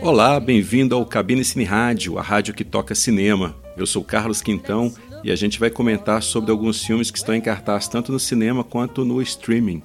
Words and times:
Olá, 0.00 0.38
bem-vindo 0.38 0.94
ao 0.94 1.04
Cabine 1.04 1.44
Cine 1.44 1.64
Rádio, 1.64 2.18
a 2.18 2.22
rádio 2.22 2.54
que 2.54 2.64
toca 2.64 2.94
cinema. 2.94 3.56
Eu 3.76 3.84
sou 3.84 4.04
Carlos 4.04 4.40
Quintão 4.40 4.94
e 5.24 5.32
a 5.32 5.36
gente 5.36 5.58
vai 5.58 5.70
comentar 5.70 6.22
sobre 6.22 6.52
alguns 6.52 6.84
filmes 6.84 7.10
que 7.10 7.18
estão 7.18 7.34
em 7.34 7.40
cartaz 7.40 7.88
tanto 7.88 8.12
no 8.12 8.20
cinema 8.20 8.62
quanto 8.62 9.04
no 9.04 9.20
streaming. 9.20 9.82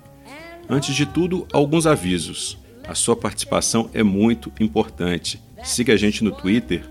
Antes 0.70 0.94
de 0.95 1.07
tudo, 1.07 1.48
alguns 1.52 1.88
avisos. 1.88 2.59
A 2.88 2.94
sua 2.94 3.16
participação 3.16 3.89
é 3.91 4.04
muito 4.04 4.54
importante. 4.59 5.41
Siga 5.63 5.94
a 5.94 5.98
gente 5.98 6.23
no 6.23 6.32
Twitter, 6.32 6.84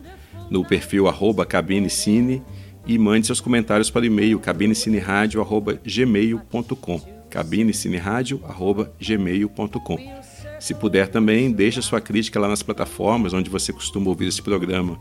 no 0.50 0.64
perfil 0.64 1.04
cabinecine 1.48 2.42
e 2.84 2.98
mande 2.98 3.28
seus 3.28 3.40
comentários 3.40 3.88
para 3.88 4.02
o 4.02 4.06
e-mail 4.06 4.40
cabinecineradio.gmail.com 4.40 7.00
cabinecineradio.gmail.com 7.30 10.21
Se 10.62 10.74
puder 10.74 11.08
também, 11.08 11.50
deixe 11.50 11.82
sua 11.82 12.00
crítica 12.00 12.38
lá 12.38 12.46
nas 12.46 12.62
plataformas 12.62 13.34
onde 13.34 13.50
você 13.50 13.72
costuma 13.72 14.08
ouvir 14.08 14.28
esse 14.28 14.40
programa. 14.40 14.96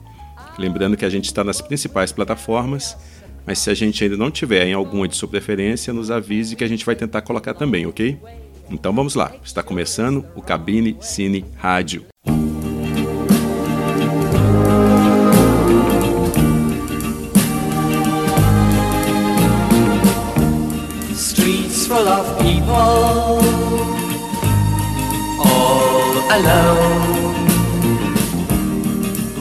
Lembrando 0.58 0.98
que 0.98 1.06
a 1.06 1.10
gente 1.10 1.26
está 1.26 1.44
nas 1.44 1.62
principais 1.62 2.12
plataformas, 2.12 2.98
mas 3.46 3.60
se 3.60 3.70
a 3.70 3.76
gente 3.76 4.04
ainda 4.04 4.18
não 4.18 4.32
tiver 4.32 4.66
em 4.66 4.74
alguma 4.74 5.08
de 5.08 5.16
sua 5.16 5.30
preferência, 5.30 5.94
nos 5.94 6.10
avise 6.10 6.56
que 6.56 6.64
a 6.64 6.68
gente 6.68 6.84
vai 6.84 6.96
tentar 6.96 7.22
colocar 7.22 7.54
também, 7.54 7.86
ok? 7.86 8.18
Então 8.72 8.92
vamos 8.92 9.14
lá, 9.14 9.36
está 9.44 9.62
começando 9.62 10.26
o 10.36 10.42
Cabine 10.42 10.98
Cine 11.00 11.46
Rádio. 11.58 12.06
Streets 21.14 21.86
full 21.86 22.08
of 22.08 22.42
people 22.42 23.31
alone 26.42 27.36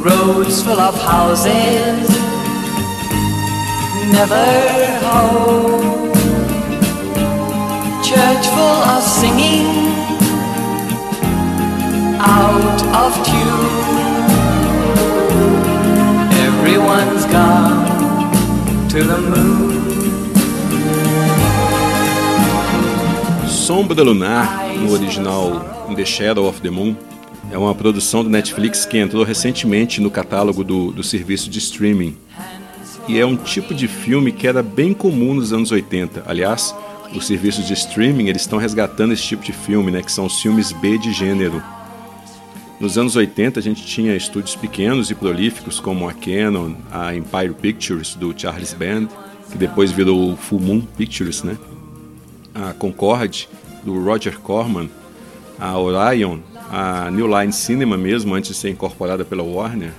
Roads 0.05 0.63
full 0.63 0.81
of 0.81 0.95
houses 1.03 2.09
never 4.13 4.47
home 5.07 6.11
church 8.03 8.47
full 8.55 8.83
of 8.95 9.03
singing 9.05 9.91
out 12.21 12.81
of 13.03 13.13
tune. 13.27 13.91
Everyone's 16.49 17.25
gone 17.27 17.87
to 18.89 19.03
the 19.03 19.19
moon. 19.31 19.71
Sombra 23.47 24.05
Lunar, 24.05 24.70
no 24.81 24.93
original 24.93 25.87
In 25.91 25.95
the 25.95 26.05
Shadow 26.05 26.49
of 26.49 26.61
the 26.61 26.71
Moon, 26.71 26.97
é 27.53 27.59
uma 27.59 27.75
produção 27.75 28.25
do 28.25 28.31
Netflix 28.31 28.85
que 28.85 28.99
entrou 28.99 29.25
recentemente 29.25 30.01
no 30.01 30.11
catálogo 30.11 30.65
do, 30.65 30.91
do 30.91 31.03
serviço 31.03 31.51
de 31.51 31.59
streaming. 31.59 32.17
E 33.07 33.19
é 33.19 33.27
um 33.27 33.37
tipo 33.37 33.75
de 33.75 33.87
filme 33.87 34.33
que 34.33 34.47
era 34.47 34.63
bem 34.63 34.95
comum 34.95 35.35
nos 35.35 35.53
anos 35.53 35.71
80. 35.71 36.25
Aliás, 36.27 36.75
os 37.15 37.27
serviços 37.27 37.67
de 37.67 37.75
streaming 37.75 38.29
eles 38.29 38.43
estão 38.43 38.59
resgatando 38.59 39.13
esse 39.13 39.23
tipo 39.23 39.45
de 39.45 39.53
filme, 39.53 39.91
né, 39.91 40.03
que 40.03 40.13
são 40.13 40.27
os 40.27 40.41
filmes 40.41 40.73
B 40.73 40.97
de 40.97 41.13
gênero. 41.13 41.63
Nos 42.79 42.97
anos 42.97 43.17
80 43.17 43.61
a 43.61 43.63
gente 43.63 43.85
tinha 43.85 44.17
estúdios 44.17 44.57
pequenos 44.57 45.11
e 45.11 45.15
prolíficos 45.15 45.79
como 45.79 46.09
a 46.09 46.15
Canon, 46.15 46.75
a 46.91 47.15
Empire 47.15 47.53
Pictures 47.53 48.15
do 48.15 48.33
Charles 48.37 48.73
Band, 48.73 49.09
que 49.51 49.59
depois 49.59 49.91
virou 49.91 50.37
Full 50.37 50.61
Moon 50.61 50.81
Pictures, 50.81 51.43
né? 51.43 51.59
A 52.55 52.73
Concorde 52.73 53.49
do 53.83 54.03
Roger 54.03 54.39
Corman, 54.39 54.89
a 55.59 55.79
Orion, 55.79 56.39
a 56.71 57.11
New 57.11 57.27
Line 57.27 57.53
Cinema 57.53 57.97
mesmo 57.97 58.35
antes 58.35 58.51
de 58.51 58.57
ser 58.57 58.71
incorporada 58.71 59.25
pela 59.25 59.43
Warner. 59.43 59.93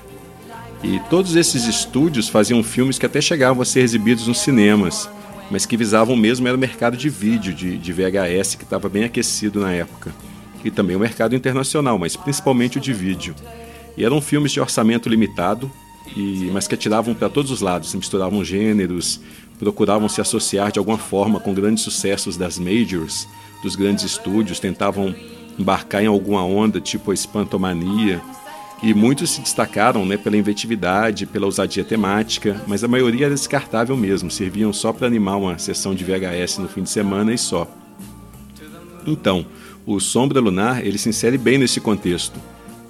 E 0.84 1.00
todos 1.10 1.36
esses 1.36 1.66
estúdios 1.66 2.28
faziam 2.28 2.64
filmes 2.64 2.98
que 2.98 3.06
até 3.06 3.22
chegavam 3.22 3.62
a 3.62 3.66
ser 3.66 3.82
exibidos 3.82 4.28
nos 4.28 4.40
cinemas 4.40 5.08
mas 5.52 5.66
que 5.66 5.76
visavam 5.76 6.16
mesmo 6.16 6.48
era 6.48 6.56
o 6.56 6.60
mercado 6.60 6.96
de 6.96 7.10
vídeo, 7.10 7.54
de, 7.54 7.78
de 7.78 7.92
VHS, 7.92 8.56
que 8.56 8.64
estava 8.64 8.88
bem 8.88 9.04
aquecido 9.04 9.60
na 9.60 9.74
época. 9.74 10.16
E 10.64 10.72
também 10.72 10.96
o 10.96 11.00
mercado 11.00 11.36
internacional, 11.36 12.00
mas 12.00 12.16
principalmente 12.16 12.78
o 12.78 12.82
de 12.82 12.94
vídeo. 12.94 13.36
E 13.98 14.06
eram 14.06 14.22
filmes 14.22 14.54
de 14.54 14.62
orçamento 14.62 15.10
limitado, 15.10 15.70
e, 16.16 16.50
mas 16.54 16.70
que 16.70 16.76
atiravam 16.76 17.14
para 17.14 17.30
todos 17.30 17.52
os 17.52 17.60
lados, 17.60 17.94
misturavam 17.94 18.46
gêneros, 18.46 19.20
procuravam 19.60 20.08
se 20.08 20.22
associar 20.22 20.72
de 20.72 20.80
alguma 20.80 20.98
forma 20.98 21.38
com 21.38 21.54
grandes 21.54 21.84
sucessos 21.84 22.38
das 22.38 22.58
majors, 22.58 23.28
dos 23.62 23.76
grandes 23.76 24.04
estúdios, 24.04 24.60
tentavam 24.60 25.16
embarcar 25.58 26.04
em 26.04 26.08
alguma 26.08 26.44
onda, 26.44 26.80
tipo 26.82 27.12
a 27.12 27.14
espantomania, 27.14 28.22
e 28.84 28.94
muitos 28.94 29.30
se 29.30 29.42
destacaram 29.42 30.06
né, 30.06 30.18
pela 30.18 30.36
inventividade, 30.36 31.28
pela 31.28 31.46
ousadia 31.46 31.84
temática, 31.84 32.60
mas 32.68 32.84
a 32.84 32.88
maioria 32.88 33.28
era 33.28 33.36
descartável 33.36 33.96
mesmo, 33.96 34.32
serviam 34.32 34.74
só 34.74 34.92
para 34.92 35.06
animar 35.06 35.38
uma 35.38 35.60
sessão 35.60 35.94
de 35.94 36.04
VHS 36.04 36.58
no 36.58 36.68
fim 36.68 36.82
de 36.82 36.90
semana 36.90 37.32
e 37.32 37.38
só. 37.38 37.68
Então, 39.06 39.46
o 39.86 40.00
Sombra 40.00 40.40
Lunar 40.40 40.86
ele 40.86 40.98
se 40.98 41.10
insere 41.10 41.38
bem 41.38 41.60
nesse 41.60 41.80
contexto, 41.80 42.40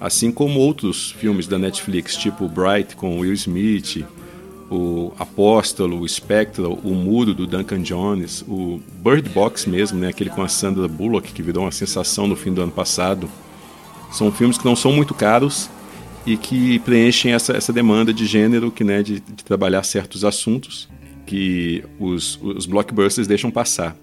assim 0.00 0.32
como 0.32 0.60
outros 0.60 1.10
filmes 1.12 1.46
da 1.46 1.58
Netflix, 1.58 2.16
tipo 2.16 2.48
Bright 2.48 2.96
com 2.96 3.18
Will 3.18 3.34
Smith, 3.34 4.04
o 4.72 5.12
Apóstolo, 5.18 6.00
o 6.00 6.08
Spectral, 6.08 6.78
o 6.82 6.94
Muro 6.94 7.34
do 7.34 7.46
Duncan 7.46 7.82
Jones, 7.82 8.42
o 8.48 8.80
Bird 9.04 9.28
Box 9.28 9.68
mesmo, 9.68 9.98
né, 9.98 10.08
aquele 10.08 10.30
com 10.30 10.42
a 10.42 10.48
Sandra 10.48 10.88
Bullock 10.88 11.32
que 11.32 11.42
virou 11.42 11.64
uma 11.64 11.72
sensação 11.72 12.26
no 12.26 12.34
fim 12.34 12.52
do 12.54 12.62
ano 12.62 12.72
passado. 12.72 13.28
São 14.10 14.32
filmes 14.32 14.56
que 14.56 14.64
não 14.64 14.74
são 14.74 14.92
muito 14.92 15.12
caros 15.12 15.68
e 16.24 16.36
que 16.36 16.78
preenchem 16.80 17.34
essa, 17.34 17.52
essa 17.52 17.72
demanda 17.72 18.14
de 18.14 18.24
gênero, 18.24 18.70
que, 18.70 18.82
né, 18.82 19.02
de, 19.02 19.20
de 19.20 19.44
trabalhar 19.44 19.82
certos 19.82 20.24
assuntos 20.24 20.88
que 21.26 21.84
os, 22.00 22.38
os 22.42 22.64
blockbusters 22.64 23.26
deixam 23.26 23.50
passar. 23.50 23.94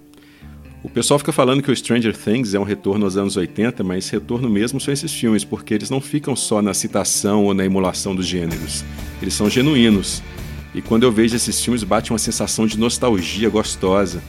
O 0.84 0.90
pessoal 0.90 1.20
fica 1.20 1.32
falando 1.32 1.62
que 1.62 1.72
o 1.72 1.76
Stranger 1.76 2.16
Things 2.16 2.54
é 2.54 2.60
um 2.60 2.64
retorno 2.64 3.06
aos 3.06 3.18
anos 3.18 3.36
80, 3.36 3.84
mas 3.84 4.08
retorno 4.10 4.50
mesmo 4.50 4.80
são 4.80 4.94
esses 4.94 5.12
filmes, 5.14 5.44
porque 5.44 5.74
eles 5.74 5.90
não 5.90 6.00
ficam 6.00 6.36
só 6.36 6.62
na 6.62 6.74
citação 6.74 7.46
ou 7.46 7.54
na 7.54 7.66
emulação 7.66 8.16
dos 8.16 8.26
gêneros. 8.26 8.86
Eles 9.22 9.34
são 9.34 9.50
genuínos. 9.50 10.22
E 10.74 10.82
quando 10.82 11.04
eu 11.04 11.12
vejo 11.12 11.36
esses 11.36 11.60
filmes, 11.64 11.84
bate 11.84 12.12
uma 12.12 12.20
sensação 12.20 12.68
de 12.68 12.78
nostalgia 12.78 13.50
gostosa. 13.50 14.22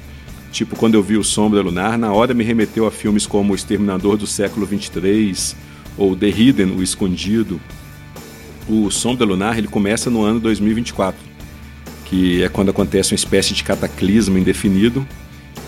Tipo, 0.51 0.75
quando 0.75 0.95
eu 0.95 1.03
vi 1.03 1.17
o 1.17 1.25
Sombra 1.25 1.61
Lunar, 1.61 1.99
na 1.99 2.12
hora 2.12 2.34
me 2.34 2.43
remeteu 2.43 2.87
a 2.87 2.91
filmes 2.91 3.27
como 3.27 3.53
O 3.53 3.56
Exterminador 3.56 4.17
do 4.17 4.27
Século 4.27 4.67
23 4.67 5.55
ou 5.97 6.17
The 6.17 6.28
Hidden, 6.28 6.77
O 6.77 6.83
Escondido, 6.83 7.61
o 8.69 8.91
Sombra 8.91 9.27
Lunar 9.27 9.59
ele 9.59 9.69
começa 9.69 10.09
no 10.09 10.23
ano 10.23 10.41
2024, 10.41 11.19
que 12.05 12.43
é 12.43 12.49
quando 12.49 12.71
acontece 12.71 13.12
uma 13.12 13.17
espécie 13.17 13.53
de 13.53 13.62
cataclismo 13.62 14.39
indefinido 14.39 15.07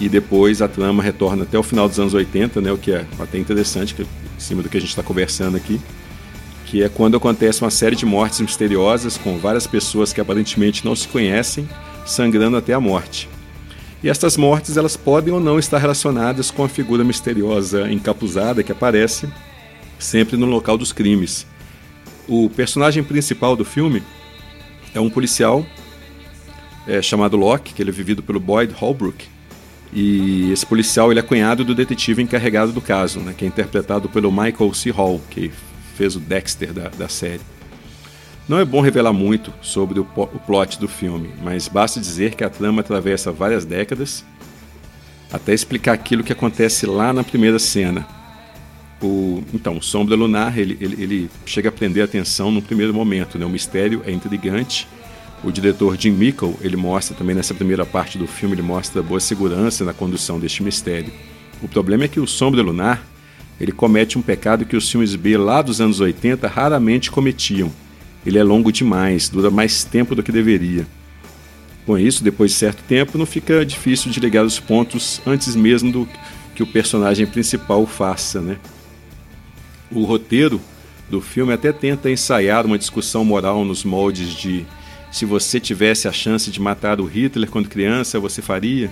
e 0.00 0.08
depois 0.08 0.62
a 0.62 0.68
trama 0.68 1.02
retorna 1.02 1.42
até 1.42 1.58
o 1.58 1.62
final 1.62 1.88
dos 1.88 1.98
anos 1.98 2.14
80, 2.14 2.60
né, 2.60 2.72
o 2.72 2.78
que 2.78 2.92
é 2.92 3.04
até 3.18 3.38
interessante, 3.38 3.94
que, 3.94 4.02
é 4.02 4.04
em 4.04 4.40
cima 4.40 4.62
do 4.62 4.68
que 4.68 4.76
a 4.76 4.80
gente 4.80 4.90
está 4.90 5.02
conversando 5.02 5.56
aqui, 5.56 5.80
que 6.72 6.82
é 6.82 6.88
quando 6.88 7.18
acontece 7.18 7.60
uma 7.60 7.70
série 7.70 7.94
de 7.94 8.06
mortes 8.06 8.40
misteriosas 8.40 9.18
com 9.18 9.36
várias 9.36 9.66
pessoas 9.66 10.10
que 10.10 10.22
aparentemente 10.22 10.86
não 10.86 10.96
se 10.96 11.06
conhecem, 11.06 11.68
sangrando 12.06 12.56
até 12.56 12.72
a 12.72 12.80
morte. 12.80 13.28
E 14.02 14.08
estas 14.08 14.38
mortes 14.38 14.78
elas 14.78 14.96
podem 14.96 15.34
ou 15.34 15.38
não 15.38 15.58
estar 15.58 15.76
relacionadas 15.76 16.50
com 16.50 16.64
a 16.64 16.68
figura 16.70 17.04
misteriosa 17.04 17.92
encapuzada 17.92 18.62
que 18.62 18.72
aparece 18.72 19.28
sempre 19.98 20.34
no 20.38 20.46
local 20.46 20.78
dos 20.78 20.94
crimes. 20.94 21.46
O 22.26 22.48
personagem 22.48 23.04
principal 23.04 23.54
do 23.54 23.66
filme 23.66 24.02
é 24.94 25.00
um 25.00 25.10
policial 25.10 25.66
é, 26.88 27.02
chamado 27.02 27.36
Locke, 27.36 27.74
que 27.74 27.82
ele 27.82 27.90
é 27.90 27.92
vivido 27.92 28.22
pelo 28.22 28.40
Boyd 28.40 28.72
Holbrook. 28.72 29.26
E 29.92 30.50
esse 30.50 30.64
policial 30.64 31.10
ele 31.10 31.20
é 31.20 31.22
cunhado 31.22 31.66
do 31.66 31.74
detetive 31.74 32.22
encarregado 32.22 32.72
do 32.72 32.80
caso, 32.80 33.20
né, 33.20 33.34
que 33.36 33.44
é 33.44 33.48
interpretado 33.48 34.08
pelo 34.08 34.32
Michael 34.32 34.72
C. 34.72 34.90
Hall, 34.90 35.20
que 35.28 35.52
fez 35.92 36.16
o 36.16 36.20
Dexter 36.20 36.72
da, 36.72 36.88
da 36.88 37.08
série. 37.08 37.40
Não 38.48 38.58
é 38.58 38.64
bom 38.64 38.80
revelar 38.80 39.12
muito 39.12 39.52
sobre 39.62 40.00
o, 40.00 40.06
o 40.16 40.38
plot 40.40 40.78
do 40.80 40.88
filme, 40.88 41.30
mas 41.42 41.68
basta 41.68 42.00
dizer 42.00 42.34
que 42.34 42.42
a 42.42 42.50
trama 42.50 42.80
atravessa 42.80 43.30
várias 43.30 43.64
décadas 43.64 44.24
até 45.32 45.54
explicar 45.54 45.92
aquilo 45.92 46.22
que 46.22 46.32
acontece 46.32 46.84
lá 46.84 47.12
na 47.12 47.24
primeira 47.24 47.58
cena, 47.58 48.06
o, 49.02 49.42
então, 49.52 49.78
o 49.78 49.82
Sombra 49.82 50.14
Lunar, 50.14 50.56
ele, 50.58 50.76
ele, 50.80 51.02
ele, 51.02 51.30
chega 51.44 51.70
a 51.70 51.72
prender 51.72 52.02
a 52.02 52.04
atenção 52.04 52.50
no 52.52 52.62
primeiro 52.62 52.94
momento, 52.94 53.38
né? 53.38 53.44
o 53.44 53.48
mistério 53.48 54.02
é 54.06 54.12
intrigante, 54.12 54.86
o 55.42 55.50
diretor 55.50 55.96
Jim 55.98 56.12
Mickle, 56.12 56.54
ele 56.60 56.76
mostra 56.76 57.16
também 57.16 57.34
nessa 57.34 57.52
primeira 57.52 57.84
parte 57.84 58.16
do 58.16 58.28
filme, 58.28 58.54
ele 58.54 58.62
mostra 58.62 59.02
boa 59.02 59.18
segurança 59.18 59.84
na 59.84 59.92
condução 59.92 60.38
deste 60.38 60.62
mistério. 60.62 61.12
O 61.60 61.66
problema 61.66 62.04
é 62.04 62.08
que 62.08 62.20
o 62.20 62.26
Sombra 62.26 62.62
Lunar, 62.62 63.04
ele 63.60 63.72
comete 63.72 64.18
um 64.18 64.22
pecado 64.22 64.64
que 64.64 64.76
os 64.76 64.90
filmes 64.90 65.14
B 65.14 65.36
lá 65.36 65.62
dos 65.62 65.80
anos 65.80 66.00
80 66.00 66.48
raramente 66.48 67.10
cometiam. 67.10 67.70
Ele 68.24 68.38
é 68.38 68.42
longo 68.42 68.72
demais, 68.72 69.28
dura 69.28 69.50
mais 69.50 69.84
tempo 69.84 70.14
do 70.14 70.22
que 70.22 70.32
deveria. 70.32 70.86
Com 71.86 71.98
isso, 71.98 72.22
depois 72.22 72.52
de 72.52 72.56
certo 72.56 72.82
tempo, 72.84 73.18
não 73.18 73.26
fica 73.26 73.64
difícil 73.66 74.10
de 74.10 74.20
ligar 74.20 74.44
os 74.44 74.60
pontos 74.60 75.20
antes 75.26 75.56
mesmo 75.56 75.90
do 75.90 76.08
que 76.54 76.62
o 76.62 76.66
personagem 76.66 77.26
principal 77.26 77.86
faça, 77.86 78.40
né? 78.40 78.58
o 79.94 80.04
roteiro 80.04 80.60
do 81.10 81.20
filme 81.20 81.52
até 81.52 81.72
tenta 81.72 82.10
ensaiar 82.10 82.64
uma 82.64 82.78
discussão 82.78 83.24
moral 83.24 83.64
nos 83.64 83.84
moldes 83.84 84.30
de 84.34 84.64
se 85.10 85.26
você 85.26 85.60
tivesse 85.60 86.08
a 86.08 86.12
chance 86.12 86.50
de 86.50 86.60
matar 86.60 87.00
o 87.00 87.04
Hitler 87.04 87.50
quando 87.50 87.68
criança, 87.68 88.18
você 88.18 88.40
faria? 88.40 88.90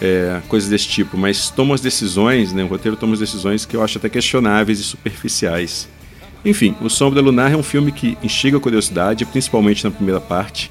É, 0.00 0.40
coisas 0.48 0.70
desse 0.70 0.88
tipo, 0.88 1.18
mas 1.18 1.50
toma 1.50 1.74
as 1.74 1.80
decisões, 1.82 2.54
né, 2.54 2.64
o 2.64 2.66
roteiro 2.66 2.96
toma 2.96 3.12
as 3.12 3.18
decisões 3.18 3.66
que 3.66 3.76
eu 3.76 3.82
acho 3.84 3.98
até 3.98 4.08
questionáveis 4.08 4.80
e 4.80 4.82
superficiais. 4.82 5.88
Enfim, 6.42 6.74
O 6.80 6.88
Sombra 6.88 7.20
Lunar 7.20 7.52
é 7.52 7.56
um 7.56 7.62
filme 7.62 7.92
que 7.92 8.16
instiga 8.22 8.56
a 8.56 8.60
curiosidade, 8.60 9.26
principalmente 9.26 9.84
na 9.84 9.90
primeira 9.90 10.18
parte, 10.18 10.70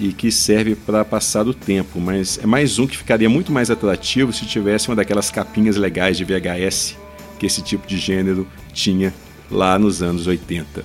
e 0.00 0.10
que 0.10 0.32
serve 0.32 0.74
para 0.74 1.04
passar 1.04 1.46
o 1.46 1.52
tempo, 1.52 2.00
mas 2.00 2.38
é 2.42 2.46
mais 2.46 2.78
um 2.78 2.86
que 2.86 2.96
ficaria 2.96 3.28
muito 3.28 3.52
mais 3.52 3.70
atrativo 3.70 4.32
se 4.32 4.46
tivesse 4.46 4.88
uma 4.88 4.96
daquelas 4.96 5.30
capinhas 5.30 5.76
legais 5.76 6.16
de 6.16 6.24
VHS 6.24 6.96
que 7.42 7.46
esse 7.46 7.60
tipo 7.60 7.88
de 7.88 7.98
gênero 7.98 8.46
tinha 8.72 9.12
lá 9.50 9.76
nos 9.76 10.00
anos 10.00 10.28
80. 10.28 10.84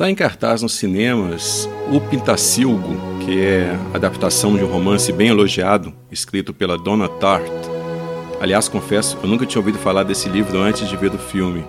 Está 0.00 0.10
em 0.10 0.14
cartaz 0.14 0.62
nos 0.62 0.76
cinemas 0.76 1.68
O 1.92 2.00
Pintacilgo, 2.00 2.96
que 3.22 3.38
é 3.38 3.76
a 3.92 3.96
adaptação 3.96 4.56
de 4.56 4.64
um 4.64 4.66
romance 4.66 5.12
bem 5.12 5.28
elogiado, 5.28 5.92
escrito 6.10 6.54
pela 6.54 6.78
Donna 6.78 7.06
Tartt. 7.06 7.46
Aliás, 8.40 8.66
confesso, 8.66 9.18
eu 9.22 9.28
nunca 9.28 9.44
tinha 9.44 9.60
ouvido 9.60 9.76
falar 9.76 10.04
desse 10.04 10.26
livro 10.30 10.58
antes 10.58 10.88
de 10.88 10.96
ver 10.96 11.14
o 11.14 11.18
filme. 11.18 11.62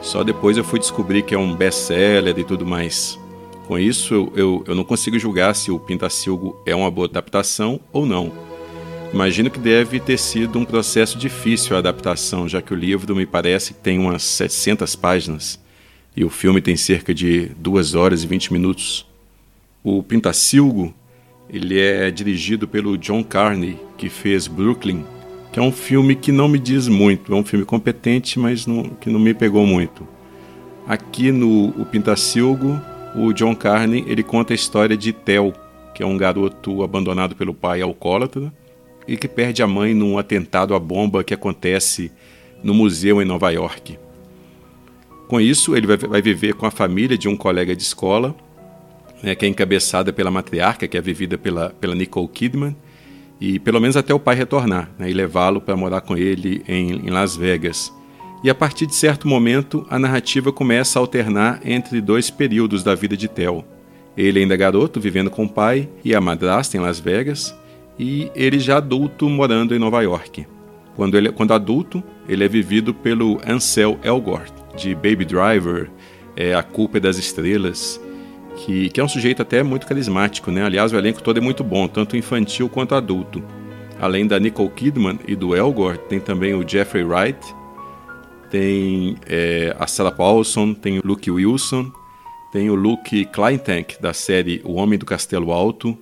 Só 0.00 0.22
depois 0.22 0.56
eu 0.56 0.62
fui 0.62 0.78
descobrir 0.78 1.22
que 1.22 1.34
é 1.34 1.38
um 1.38 1.52
best-seller 1.52 2.38
e 2.38 2.44
tudo 2.44 2.64
mais. 2.64 3.18
Com 3.66 3.76
isso, 3.76 4.14
eu, 4.14 4.32
eu, 4.36 4.64
eu 4.68 4.74
não 4.76 4.84
consigo 4.84 5.18
julgar 5.18 5.52
se 5.56 5.72
o 5.72 5.80
Pintacilgo 5.80 6.56
é 6.64 6.76
uma 6.76 6.92
boa 6.92 7.08
adaptação 7.08 7.80
ou 7.92 8.06
não. 8.06 8.30
Imagino 9.12 9.50
que 9.50 9.58
deve 9.58 9.98
ter 9.98 10.18
sido 10.18 10.60
um 10.60 10.64
processo 10.64 11.18
difícil 11.18 11.74
a 11.74 11.80
adaptação, 11.80 12.48
já 12.48 12.62
que 12.62 12.72
o 12.72 12.76
livro 12.76 13.16
me 13.16 13.26
parece 13.26 13.74
tem 13.74 13.98
umas 13.98 14.22
700 14.22 14.94
páginas 14.94 15.63
e 16.16 16.24
o 16.24 16.30
filme 16.30 16.60
tem 16.60 16.76
cerca 16.76 17.14
de 17.14 17.46
2 17.56 17.94
horas 17.94 18.22
e 18.22 18.26
20 18.26 18.52
minutos. 18.52 19.06
O 19.82 20.02
Pintacilgo 20.02 20.94
ele 21.48 21.78
é 21.78 22.10
dirigido 22.10 22.66
pelo 22.66 22.96
John 22.96 23.22
Carney, 23.22 23.78
que 23.96 24.08
fez 24.08 24.46
Brooklyn, 24.46 25.04
que 25.52 25.58
é 25.58 25.62
um 25.62 25.70
filme 25.70 26.16
que 26.16 26.32
não 26.32 26.48
me 26.48 26.58
diz 26.58 26.88
muito, 26.88 27.32
é 27.32 27.36
um 27.36 27.44
filme 27.44 27.64
competente, 27.64 28.38
mas 28.38 28.66
não, 28.66 28.84
que 28.84 29.10
não 29.10 29.20
me 29.20 29.34
pegou 29.34 29.66
muito. 29.66 30.06
Aqui 30.86 31.30
no 31.30 31.68
o 31.80 31.86
Pintacilgo, 31.86 32.80
o 33.14 33.32
John 33.32 33.54
Carney 33.54 34.04
ele 34.08 34.22
conta 34.22 34.52
a 34.52 34.56
história 34.56 34.96
de 34.96 35.12
Tel, 35.12 35.52
que 35.94 36.02
é 36.02 36.06
um 36.06 36.16
garoto 36.16 36.82
abandonado 36.82 37.36
pelo 37.36 37.54
pai 37.54 37.80
alcoólatra 37.80 38.52
e 39.06 39.16
que 39.16 39.28
perde 39.28 39.62
a 39.62 39.66
mãe 39.66 39.94
num 39.94 40.18
atentado 40.18 40.74
à 40.74 40.78
bomba 40.78 41.22
que 41.22 41.34
acontece 41.34 42.10
no 42.62 42.74
museu 42.74 43.22
em 43.22 43.24
Nova 43.24 43.50
York. 43.50 43.98
Com 45.34 45.40
isso, 45.40 45.74
ele 45.74 45.88
vai 45.88 46.22
viver 46.22 46.54
com 46.54 46.64
a 46.64 46.70
família 46.70 47.18
de 47.18 47.28
um 47.28 47.36
colega 47.36 47.74
de 47.74 47.82
escola, 47.82 48.36
né, 49.20 49.34
que 49.34 49.44
é 49.44 49.48
encabeçada 49.48 50.12
pela 50.12 50.30
matriarca, 50.30 50.86
que 50.86 50.96
é 50.96 51.00
vivida 51.00 51.36
pela, 51.36 51.70
pela 51.70 51.92
Nicole 51.92 52.28
Kidman, 52.28 52.76
e 53.40 53.58
pelo 53.58 53.80
menos 53.80 53.96
até 53.96 54.14
o 54.14 54.20
pai 54.20 54.36
retornar 54.36 54.92
né, 54.96 55.10
e 55.10 55.12
levá-lo 55.12 55.60
para 55.60 55.76
morar 55.76 56.02
com 56.02 56.16
ele 56.16 56.62
em, 56.68 57.08
em 57.08 57.10
Las 57.10 57.36
Vegas. 57.36 57.92
E 58.44 58.48
a 58.48 58.54
partir 58.54 58.86
de 58.86 58.94
certo 58.94 59.26
momento, 59.26 59.84
a 59.90 59.98
narrativa 59.98 60.52
começa 60.52 61.00
a 61.00 61.02
alternar 61.02 61.58
entre 61.64 62.00
dois 62.00 62.30
períodos 62.30 62.84
da 62.84 62.94
vida 62.94 63.16
de 63.16 63.26
Theo. 63.26 63.64
Ele 64.16 64.38
ainda 64.38 64.54
garoto, 64.54 65.00
vivendo 65.00 65.30
com 65.30 65.46
o 65.46 65.52
pai 65.52 65.88
e 66.04 66.14
a 66.14 66.20
madrasta 66.20 66.76
em 66.76 66.80
Las 66.80 67.00
Vegas, 67.00 67.52
e 67.98 68.30
ele 68.36 68.60
já 68.60 68.76
adulto 68.76 69.28
morando 69.28 69.74
em 69.74 69.80
Nova 69.80 70.00
York. 70.00 70.46
Quando, 70.94 71.16
ele, 71.16 71.32
quando 71.32 71.52
adulto, 71.52 72.04
ele 72.28 72.44
é 72.44 72.48
vivido 72.48 72.94
pelo 72.94 73.40
Ansel 73.44 73.98
Elgort, 74.04 74.62
de 74.76 74.94
Baby 74.94 75.24
Driver, 75.24 75.90
é, 76.36 76.54
A 76.54 76.62
Culpa 76.62 76.98
é 76.98 77.00
das 77.00 77.18
Estrelas, 77.18 78.00
que, 78.56 78.88
que 78.88 79.00
é 79.00 79.04
um 79.04 79.08
sujeito 79.08 79.42
até 79.42 79.62
muito 79.62 79.86
carismático, 79.86 80.50
né? 80.50 80.64
Aliás, 80.64 80.92
o 80.92 80.96
elenco 80.96 81.22
todo 81.22 81.38
é 81.38 81.40
muito 81.40 81.64
bom, 81.64 81.88
tanto 81.88 82.16
infantil 82.16 82.68
quanto 82.68 82.94
adulto. 82.94 83.42
Além 84.00 84.26
da 84.26 84.38
Nicole 84.38 84.70
Kidman 84.70 85.18
e 85.26 85.36
do 85.36 85.54
Elgort, 85.54 86.00
tem 86.08 86.20
também 86.20 86.54
o 86.54 86.66
Jeffrey 86.66 87.04
Wright, 87.04 87.38
tem 88.50 89.16
é, 89.26 89.74
a 89.78 89.86
Sarah 89.86 90.12
Paulson, 90.12 90.74
tem 90.74 90.98
o 90.98 91.02
Luke 91.04 91.30
Wilson, 91.30 91.90
tem 92.52 92.70
o 92.70 92.74
Luke 92.74 93.24
Kleintank, 93.26 94.00
da 94.00 94.12
série 94.12 94.60
O 94.64 94.74
Homem 94.74 94.98
do 94.98 95.06
Castelo 95.06 95.50
Alto, 95.50 95.98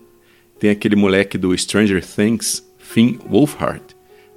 tem 0.59 0.71
aquele 0.71 0.95
moleque 0.95 1.39
do 1.39 1.57
Stranger 1.57 2.05
Things, 2.05 2.63
Finn 2.79 3.17
Wolfhard, 3.29 3.83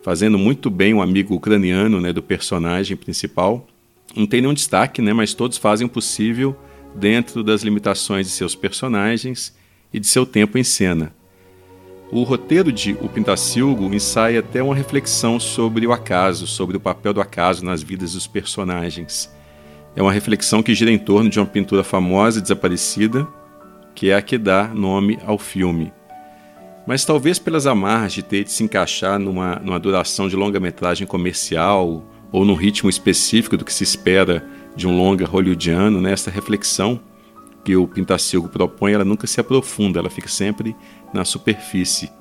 fazendo 0.01 0.37
muito 0.37 0.69
bem 0.69 0.93
o 0.93 0.97
um 0.97 1.01
amigo 1.01 1.35
ucraniano 1.35 1.99
né, 1.99 2.13
do 2.13 2.23
personagem 2.23 2.95
principal. 2.95 3.67
Não 4.13 4.27
tem 4.27 4.41
nenhum 4.41 4.53
destaque, 4.53 5.01
né, 5.01 5.13
mas 5.13 5.33
todos 5.33 5.57
fazem 5.57 5.87
o 5.87 5.89
possível 5.89 6.55
dentro 6.93 7.43
das 7.43 7.61
limitações 7.63 8.27
de 8.27 8.33
seus 8.33 8.55
personagens 8.55 9.55
e 9.93 9.99
de 9.99 10.07
seu 10.07 10.25
tempo 10.25 10.57
em 10.57 10.63
cena. 10.63 11.13
O 12.11 12.23
roteiro 12.23 12.71
de 12.71 12.93
O 13.01 13.09
Pintacilgo 13.09 13.93
ensaia 13.93 14.39
até 14.39 14.61
uma 14.61 14.75
reflexão 14.75 15.39
sobre 15.39 15.87
o 15.87 15.91
acaso, 15.91 16.45
sobre 16.45 16.77
o 16.77 16.79
papel 16.79 17.13
do 17.13 17.19
acaso 17.19 17.65
nas 17.65 17.81
vidas 17.81 18.13
dos 18.13 18.27
personagens. 18.27 19.33
É 19.95 20.01
uma 20.01 20.11
reflexão 20.11 20.61
que 20.61 20.75
gira 20.75 20.91
em 20.91 20.99
torno 20.99 21.29
de 21.29 21.39
uma 21.39 21.45
pintura 21.45 21.83
famosa 21.83 22.39
e 22.39 22.41
desaparecida, 22.41 23.27
que 23.95 24.11
é 24.11 24.15
a 24.15 24.21
que 24.21 24.37
dá 24.37 24.67
nome 24.67 25.17
ao 25.25 25.37
filme. 25.37 25.91
Mas 26.85 27.03
talvez 27.03 27.39
pelas 27.39 27.65
amarras 27.65 28.13
de 28.13 28.21
ter 28.21 28.43
de 28.43 28.51
se 28.51 28.63
encaixar 28.63 29.17
numa, 29.17 29.55
numa 29.55 29.79
duração 29.79 30.27
de 30.27 30.35
longa-metragem 30.35 31.07
comercial 31.07 32.03
ou 32.31 32.45
num 32.45 32.55
ritmo 32.55 32.89
específico 32.89 33.57
do 33.57 33.65
que 33.65 33.73
se 33.73 33.83
espera 33.83 34.45
de 34.75 34.87
um 34.87 34.97
longa 34.97 35.25
hollywoodiano, 35.25 36.01
né, 36.01 36.11
essa 36.11 36.29
reflexão 36.29 36.99
que 37.63 37.75
o 37.75 37.87
Pintacilgo 37.87 38.47
propõe, 38.47 38.93
ela 38.93 39.05
nunca 39.05 39.25
se 39.25 39.39
aprofunda, 39.39 39.99
ela 39.99 40.09
fica 40.09 40.27
sempre 40.27 40.75
na 41.13 41.25
superfície. 41.25 42.11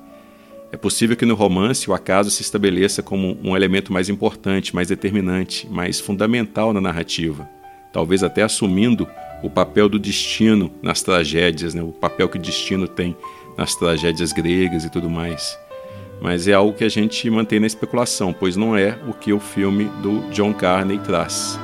É 0.71 0.77
possível 0.77 1.15
que 1.15 1.25
no 1.25 1.35
romance 1.35 1.89
o 1.89 1.93
acaso 1.93 2.31
se 2.31 2.41
estabeleça 2.41 3.03
como 3.03 3.37
um 3.43 3.55
elemento 3.55 3.93
mais 3.93 4.09
importante, 4.09 4.73
mais 4.73 4.87
determinante, 4.87 5.69
mais 5.69 5.99
fundamental 5.99 6.73
na 6.73 6.81
narrativa, 6.81 7.47
talvez 7.93 8.23
até 8.23 8.41
assumindo 8.41 9.07
o 9.43 9.49
papel 9.49 9.87
do 9.87 9.99
destino 9.99 10.71
nas 10.81 11.03
tragédias, 11.03 11.73
né? 11.73 11.83
o 11.83 11.91
papel 11.91 12.27
que 12.27 12.37
o 12.37 12.41
destino 12.41 12.87
tem 12.87 13.15
nas 13.57 13.75
tragédias 13.75 14.33
gregas 14.33 14.83
e 14.83 14.89
tudo 14.89 15.09
mais. 15.09 15.57
Mas 16.21 16.47
é 16.47 16.53
algo 16.53 16.73
que 16.73 16.83
a 16.83 16.89
gente 16.89 17.29
mantém 17.29 17.59
na 17.59 17.67
especulação, 17.67 18.33
pois 18.33 18.55
não 18.55 18.75
é 18.75 18.97
o 19.07 19.13
que 19.13 19.33
o 19.33 19.39
filme 19.39 19.85
do 20.01 20.21
John 20.31 20.53
Carney 20.53 20.99
traz. 20.99 21.59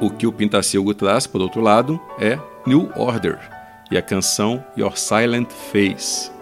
O 0.00 0.10
que 0.10 0.26
o 0.26 0.32
Pintacilgo 0.32 0.92
traz, 0.94 1.26
por 1.26 1.40
outro 1.40 1.60
lado, 1.60 2.00
é 2.18 2.38
New 2.66 2.90
Order 2.96 3.38
e 3.90 3.96
a 3.96 4.02
canção 4.02 4.64
Your 4.76 4.96
Silent 4.96 5.50
Face. 5.50 6.41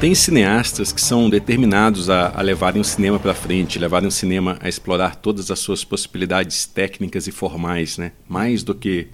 Tem 0.00 0.14
cineastas 0.14 0.92
que 0.92 1.00
são 1.00 1.28
determinados 1.28 2.08
a, 2.08 2.30
a 2.34 2.40
levarem 2.40 2.80
o 2.80 2.84
cinema 2.84 3.20
para 3.20 3.34
frente, 3.34 3.78
levarem 3.78 4.08
o 4.08 4.10
cinema 4.10 4.56
a 4.58 4.66
explorar 4.66 5.14
todas 5.14 5.50
as 5.50 5.58
suas 5.58 5.84
possibilidades 5.84 6.64
técnicas 6.64 7.26
e 7.26 7.30
formais, 7.30 7.98
né? 7.98 8.12
mais 8.26 8.62
do 8.62 8.74
que 8.74 9.08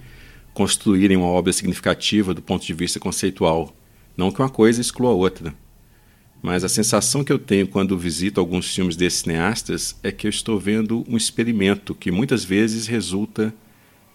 construírem 0.53 1.17
uma 1.17 1.27
obra 1.27 1.51
significativa 1.51 2.33
do 2.33 2.41
ponto 2.41 2.65
de 2.65 2.73
vista 2.73 3.01
conceitual. 3.01 3.75
Não 4.15 4.31
que 4.31 4.41
uma 4.41 4.49
coisa 4.49 4.79
exclua 4.79 5.09
a 5.09 5.13
outra. 5.13 5.53
Mas 6.41 6.63
a 6.63 6.69
sensação 6.69 7.21
que 7.21 7.33
eu 7.33 7.37
tenho 7.37 7.67
quando 7.67 7.97
visito 7.97 8.39
alguns 8.39 8.73
filmes 8.73 8.95
desses 8.95 9.19
cineastas 9.19 9.99
é 10.01 10.09
que 10.09 10.25
eu 10.25 10.29
estou 10.29 10.57
vendo 10.57 11.03
um 11.09 11.17
experimento 11.17 11.93
que 11.93 12.11
muitas 12.11 12.45
vezes 12.45 12.87
resulta 12.87 13.53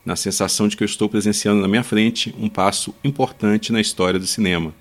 na 0.06 0.16
sensação 0.16 0.68
de 0.68 0.74
que 0.74 0.82
eu 0.82 0.86
estou 0.86 1.06
presenciando 1.06 1.60
na 1.60 1.68
minha 1.68 1.84
frente 1.84 2.34
um 2.38 2.48
passo 2.48 2.94
importante 3.04 3.70
na 3.72 3.80
história 3.80 4.18
do 4.18 4.26
cinema. 4.26 4.72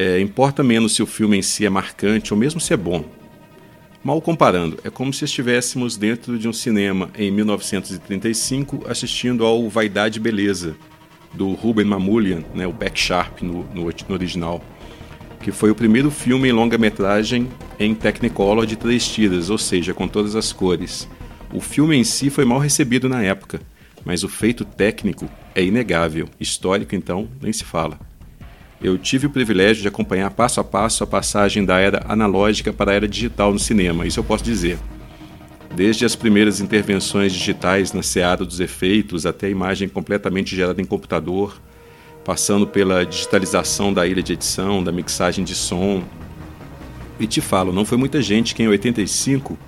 É, 0.00 0.20
importa 0.20 0.62
menos 0.62 0.94
se 0.94 1.02
o 1.02 1.06
filme 1.06 1.36
em 1.36 1.42
si 1.42 1.66
é 1.66 1.68
marcante 1.68 2.32
ou 2.32 2.38
mesmo 2.38 2.60
se 2.60 2.72
é 2.72 2.76
bom. 2.76 3.04
Mal 4.04 4.22
comparando, 4.22 4.78
é 4.84 4.90
como 4.90 5.12
se 5.12 5.24
estivéssemos 5.24 5.96
dentro 5.96 6.38
de 6.38 6.46
um 6.46 6.52
cinema 6.52 7.10
em 7.18 7.32
1935 7.32 8.84
assistindo 8.88 9.44
ao 9.44 9.68
Vaidade 9.68 10.20
e 10.20 10.22
Beleza, 10.22 10.76
do 11.34 11.52
Ruben 11.52 11.84
Mamoulian, 11.84 12.44
né, 12.54 12.64
o 12.64 12.72
Beck 12.72 12.96
Sharp 12.96 13.42
no, 13.42 13.64
no, 13.74 13.86
no 13.86 14.14
original, 14.14 14.62
que 15.40 15.50
foi 15.50 15.72
o 15.72 15.74
primeiro 15.74 16.12
filme 16.12 16.48
em 16.48 16.52
longa-metragem 16.52 17.48
em 17.76 17.92
Technicolor 17.92 18.66
de 18.66 18.76
três 18.76 19.04
tiras, 19.08 19.50
ou 19.50 19.58
seja, 19.58 19.92
com 19.92 20.06
todas 20.06 20.36
as 20.36 20.52
cores. 20.52 21.08
O 21.52 21.60
filme 21.60 21.96
em 21.96 22.04
si 22.04 22.30
foi 22.30 22.44
mal 22.44 22.60
recebido 22.60 23.08
na 23.08 23.20
época, 23.24 23.60
mas 24.04 24.22
o 24.22 24.28
feito 24.28 24.64
técnico 24.64 25.28
é 25.56 25.64
inegável, 25.64 26.28
histórico 26.38 26.94
então 26.94 27.28
nem 27.42 27.52
se 27.52 27.64
fala. 27.64 27.98
Eu 28.80 28.96
tive 28.96 29.26
o 29.26 29.30
privilégio 29.30 29.82
de 29.82 29.88
acompanhar 29.88 30.30
passo 30.30 30.60
a 30.60 30.64
passo 30.64 31.02
a 31.02 31.06
passagem 31.06 31.64
da 31.64 31.78
era 31.80 32.04
analógica 32.08 32.72
para 32.72 32.92
a 32.92 32.94
era 32.94 33.08
digital 33.08 33.52
no 33.52 33.58
cinema, 33.58 34.06
isso 34.06 34.20
eu 34.20 34.24
posso 34.24 34.44
dizer. 34.44 34.78
Desde 35.74 36.04
as 36.04 36.14
primeiras 36.14 36.60
intervenções 36.60 37.32
digitais 37.32 37.92
na 37.92 38.02
seara 38.02 38.44
dos 38.44 38.60
efeitos 38.60 39.26
até 39.26 39.48
a 39.48 39.50
imagem 39.50 39.88
completamente 39.88 40.54
gerada 40.54 40.80
em 40.80 40.84
computador, 40.84 41.60
passando 42.24 42.68
pela 42.68 43.04
digitalização 43.04 43.92
da 43.92 44.06
ilha 44.06 44.22
de 44.22 44.34
edição, 44.34 44.82
da 44.82 44.92
mixagem 44.92 45.44
de 45.44 45.56
som. 45.56 46.04
E 47.18 47.26
te 47.26 47.40
falo, 47.40 47.72
não 47.72 47.84
foi 47.84 47.98
muita 47.98 48.22
gente 48.22 48.54
que 48.54 48.62
em 48.62 48.68
85 48.68 49.58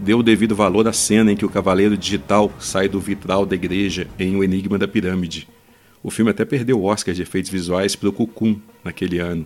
deu 0.00 0.18
o 0.18 0.22
devido 0.24 0.56
valor 0.56 0.88
à 0.88 0.92
cena 0.92 1.30
em 1.30 1.36
que 1.36 1.46
o 1.46 1.48
cavaleiro 1.48 1.96
digital 1.96 2.52
sai 2.58 2.88
do 2.88 2.98
vitral 2.98 3.46
da 3.46 3.54
igreja 3.54 4.08
em 4.18 4.34
O 4.34 4.42
Enigma 4.42 4.76
da 4.76 4.88
Pirâmide 4.88 5.46
o 6.06 6.10
filme 6.10 6.30
até 6.30 6.44
perdeu 6.44 6.78
o 6.78 6.84
Oscar 6.84 7.12
de 7.12 7.22
efeitos 7.22 7.50
visuais 7.50 7.96
para 7.96 8.08
o 8.08 8.12
Cucum 8.12 8.60
naquele 8.84 9.18
ano. 9.18 9.44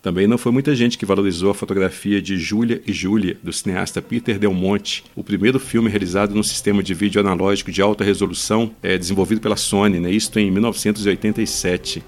Também 0.00 0.28
não 0.28 0.38
foi 0.38 0.52
muita 0.52 0.76
gente 0.76 0.96
que 0.96 1.04
valorizou 1.04 1.50
a 1.50 1.54
fotografia 1.54 2.22
de 2.22 2.38
Júlia 2.38 2.80
e 2.86 2.92
Júlia, 2.92 3.36
do 3.42 3.52
cineasta 3.52 4.00
Peter 4.00 4.38
Del 4.38 4.54
Monte, 4.54 5.02
o 5.16 5.24
primeiro 5.24 5.58
filme 5.58 5.90
realizado 5.90 6.36
num 6.36 6.42
sistema 6.44 6.84
de 6.84 6.94
vídeo 6.94 7.20
analógico 7.20 7.72
de 7.72 7.82
alta 7.82 8.04
resolução 8.04 8.70
é, 8.80 8.96
desenvolvido 8.96 9.40
pela 9.40 9.56
Sony, 9.56 9.98
né, 9.98 10.12
isto 10.12 10.38
em 10.38 10.52
1987. 10.52 12.00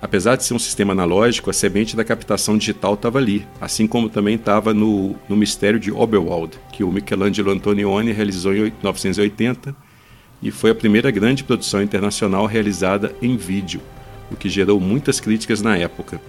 Apesar 0.00 0.36
de 0.36 0.44
ser 0.44 0.54
um 0.54 0.58
sistema 0.60 0.92
analógico, 0.92 1.50
a 1.50 1.52
semente 1.52 1.96
da 1.96 2.04
captação 2.04 2.56
digital 2.56 2.94
estava 2.94 3.18
ali, 3.18 3.44
assim 3.60 3.88
como 3.88 4.08
também 4.08 4.36
estava 4.36 4.72
no, 4.72 5.16
no 5.28 5.36
Mistério 5.36 5.80
de 5.80 5.90
Oberwald, 5.90 6.56
que 6.72 6.84
o 6.84 6.92
Michelangelo 6.92 7.50
Antonioni 7.50 8.12
realizou 8.12 8.54
em 8.54 8.70
1980 8.70 9.87
e 10.42 10.50
foi 10.50 10.70
a 10.70 10.74
primeira 10.74 11.10
grande 11.10 11.44
produção 11.44 11.82
internacional 11.82 12.46
realizada 12.46 13.14
em 13.20 13.36
vídeo, 13.36 13.80
o 14.30 14.36
que 14.36 14.48
gerou 14.48 14.80
muitas 14.80 15.20
críticas 15.20 15.62
na 15.62 15.76
época. 15.76 16.20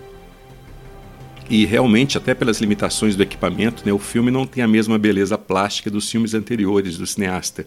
E 1.49 1.65
realmente, 1.65 2.17
até 2.17 2.33
pelas 2.35 2.61
limitações 2.61 3.15
do 3.15 3.23
equipamento, 3.23 3.83
né, 3.85 3.91
o 3.91 3.97
filme 3.97 4.29
não 4.29 4.45
tem 4.45 4.63
a 4.63 4.67
mesma 4.67 4.99
beleza 4.99 5.37
plástica 5.37 5.89
dos 5.89 6.09
filmes 6.09 6.33
anteriores 6.33 6.97
do 6.97 7.07
cineasta. 7.07 7.65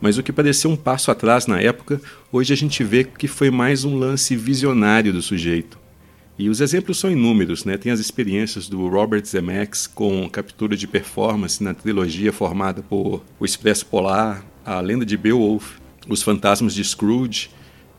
Mas 0.00 0.18
o 0.18 0.22
que 0.22 0.32
parecia 0.32 0.68
um 0.68 0.76
passo 0.76 1.10
atrás 1.10 1.46
na 1.46 1.60
época, 1.60 2.00
hoje 2.32 2.52
a 2.52 2.56
gente 2.56 2.82
vê 2.82 3.04
que 3.04 3.28
foi 3.28 3.50
mais 3.50 3.84
um 3.84 3.96
lance 3.96 4.34
visionário 4.34 5.12
do 5.12 5.22
sujeito. 5.22 5.78
E 6.38 6.50
os 6.50 6.60
exemplos 6.60 6.98
são 6.98 7.10
inúmeros, 7.10 7.64
né? 7.64 7.78
Tem 7.78 7.90
as 7.90 8.00
experiências 8.00 8.68
do 8.68 8.86
Robert 8.88 9.24
Zemeckis 9.24 9.86
com 9.86 10.28
captura 10.28 10.76
de 10.76 10.86
performance 10.86 11.62
na 11.64 11.72
trilogia 11.72 12.30
formada 12.30 12.82
por 12.82 13.22
O 13.40 13.44
Expresso 13.44 13.86
Polar, 13.86 14.44
A 14.66 14.80
Lenda 14.80 15.06
de 15.06 15.16
Beowulf, 15.16 15.78
Os 16.08 16.22
Fantasmas 16.22 16.74
de 16.74 16.82
Scrooge. 16.82 17.50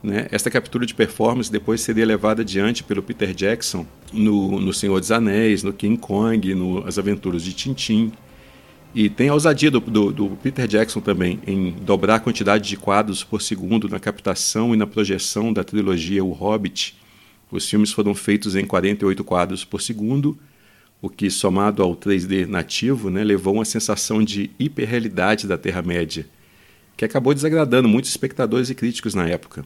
Né? 0.04 0.28
Esta 0.30 0.52
captura 0.52 0.86
de 0.86 0.94
performance 0.94 1.50
depois 1.50 1.80
seria 1.80 2.06
levada 2.06 2.42
adiante 2.42 2.84
pelo 2.84 3.02
Peter 3.02 3.34
Jackson 3.34 3.88
no, 4.12 4.60
no 4.60 4.74
Senhor 4.74 5.00
dos 5.00 5.10
Anéis, 5.10 5.64
no 5.64 5.72
King 5.72 5.98
Kong, 5.98 6.54
no 6.54 6.86
As 6.86 7.00
Aventuras 7.00 7.42
de 7.42 7.54
Tintin. 7.54 8.12
E 8.94 9.10
tem 9.10 9.30
a 9.30 9.34
ousadia 9.34 9.72
do, 9.72 9.80
do, 9.80 10.12
do, 10.12 10.30
Peter 10.44 10.68
Jackson 10.68 11.00
também 11.00 11.40
em 11.48 11.72
dobrar 11.72 12.16
a 12.16 12.20
quantidade 12.20 12.68
de 12.68 12.76
quadros 12.76 13.24
por 13.24 13.42
segundo 13.42 13.88
na 13.88 14.00
captação 14.00 14.74
e 14.74 14.78
na 14.78 14.86
projeção 14.86 15.54
da 15.54 15.64
trilogia 15.64 16.22
O 16.22 16.34
Hobbit. 16.34 16.98
Os 17.50 17.70
filmes 17.70 17.94
foram 17.94 18.14
feitos 18.14 18.58
em 18.58 18.66
48 18.66 19.24
quadros 19.24 19.64
por 19.64 19.82
segundo, 19.82 20.38
o 21.02 21.10
que, 21.10 21.30
somado 21.30 21.82
ao 21.82 21.96
3D 21.96 22.46
nativo, 22.46 23.10
né, 23.10 23.24
levou 23.24 23.54
uma 23.54 23.66
sensação 23.66 24.22
de 24.22 24.50
hiperrealidade 24.60 25.48
da 25.48 25.58
Terra-média, 25.58 26.28
que 26.98 27.06
acabou 27.06 27.34
desagradando 27.34 27.88
muitos 27.88 28.10
espectadores 28.10 28.72
e 28.72 28.76
críticos 28.76 29.14
na 29.14 29.28
época. 29.28 29.64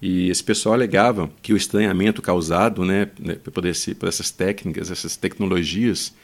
E 0.00 0.30
esse 0.30 0.44
pessoal 0.44 0.74
alegava 0.74 1.28
que 1.42 1.52
o 1.52 1.56
estranhamento 1.56 2.22
causado 2.22 2.84
né, 2.84 3.08
né 3.18 3.34
por, 3.34 3.64
esse, 3.66 3.94
por 3.94 4.08
essas 4.08 4.30
técnicas, 4.30 4.90
essas 4.90 5.16
tecnologias, 5.16 6.14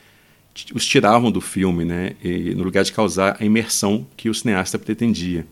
os 0.74 0.86
tiravam 0.86 1.30
do 1.30 1.40
filme, 1.40 1.84
né, 1.84 2.14
e, 2.22 2.54
no 2.54 2.62
lugar 2.62 2.84
de 2.84 2.92
causar 2.92 3.36
a 3.40 3.44
imersão 3.44 4.06
que 4.16 4.28
o 4.28 4.34
cineasta 4.34 4.78
pretendia. 4.78 5.46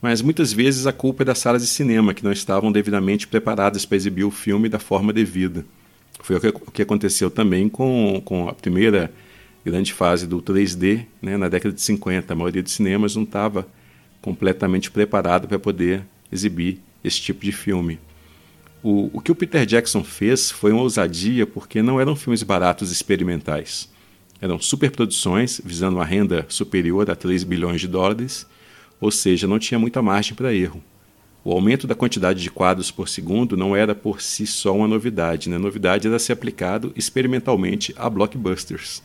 Mas 0.00 0.20
muitas 0.20 0.52
vezes 0.52 0.86
a 0.86 0.92
culpa 0.92 1.22
é 1.22 1.26
das 1.26 1.38
salas 1.38 1.62
de 1.62 1.68
cinema, 1.68 2.12
que 2.12 2.22
não 2.22 2.32
estavam 2.32 2.70
devidamente 2.70 3.26
preparadas 3.26 3.84
para 3.84 3.96
exibir 3.96 4.24
o 4.24 4.30
filme 4.30 4.68
da 4.68 4.78
forma 4.78 5.12
devida. 5.12 5.64
Foi 6.20 6.36
o 6.36 6.40
que, 6.40 6.48
o 6.48 6.70
que 6.70 6.82
aconteceu 6.82 7.30
também 7.30 7.68
com, 7.68 8.20
com 8.24 8.48
a 8.48 8.54
primeira 8.54 9.10
grande 9.64 9.92
fase 9.92 10.26
do 10.26 10.40
3D, 10.42 11.06
né, 11.20 11.36
na 11.36 11.48
década 11.48 11.74
de 11.74 11.80
50. 11.80 12.32
A 12.32 12.36
maioria 12.36 12.62
dos 12.62 12.72
cinemas 12.72 13.16
não 13.16 13.22
estava 13.22 13.66
completamente 14.26 14.90
preparado 14.90 15.46
para 15.46 15.56
poder 15.56 16.04
exibir 16.32 16.80
esse 17.04 17.20
tipo 17.20 17.44
de 17.44 17.52
filme. 17.52 18.00
O, 18.82 19.08
o 19.12 19.20
que 19.20 19.30
o 19.30 19.36
Peter 19.36 19.64
Jackson 19.64 20.02
fez 20.02 20.50
foi 20.50 20.72
uma 20.72 20.82
ousadia 20.82 21.46
porque 21.46 21.80
não 21.80 22.00
eram 22.00 22.16
filmes 22.16 22.42
baratos 22.42 22.90
experimentais. 22.90 23.88
Eram 24.40 24.58
superproduções 24.58 25.60
visando 25.64 25.98
uma 25.98 26.04
renda 26.04 26.44
superior 26.48 27.08
a 27.08 27.14
3 27.14 27.44
bilhões 27.44 27.80
de 27.80 27.86
dólares, 27.86 28.44
ou 29.00 29.12
seja, 29.12 29.46
não 29.46 29.60
tinha 29.60 29.78
muita 29.78 30.02
margem 30.02 30.34
para 30.34 30.52
erro. 30.52 30.82
O 31.44 31.52
aumento 31.52 31.86
da 31.86 31.94
quantidade 31.94 32.42
de 32.42 32.50
quadros 32.50 32.90
por 32.90 33.08
segundo 33.08 33.56
não 33.56 33.76
era 33.76 33.94
por 33.94 34.20
si 34.20 34.44
só 34.44 34.74
uma 34.74 34.88
novidade, 34.88 35.48
né? 35.48 35.54
a 35.54 35.60
novidade 35.60 36.08
era 36.08 36.18
ser 36.18 36.32
aplicado 36.32 36.92
experimentalmente 36.96 37.94
a 37.96 38.10
blockbusters. 38.10 39.04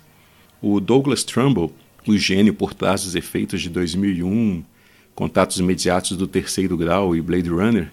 O 0.60 0.79
Douglas 0.79 1.23
Trumbull, 1.23 1.71
o 2.07 2.17
gênio 2.17 2.55
por 2.55 2.73
trás 2.73 3.03
dos 3.03 3.13
efeitos 3.13 3.62
de 3.62 3.69
2001, 3.69 4.63
Contatos 5.15 5.60
Imediatos 5.60 6.17
do 6.17 6.28
Terceiro 6.28 6.78
Grau 6.78 7.15
e 7.15 7.21
Blade 7.21 7.50
Runner, 7.50 7.91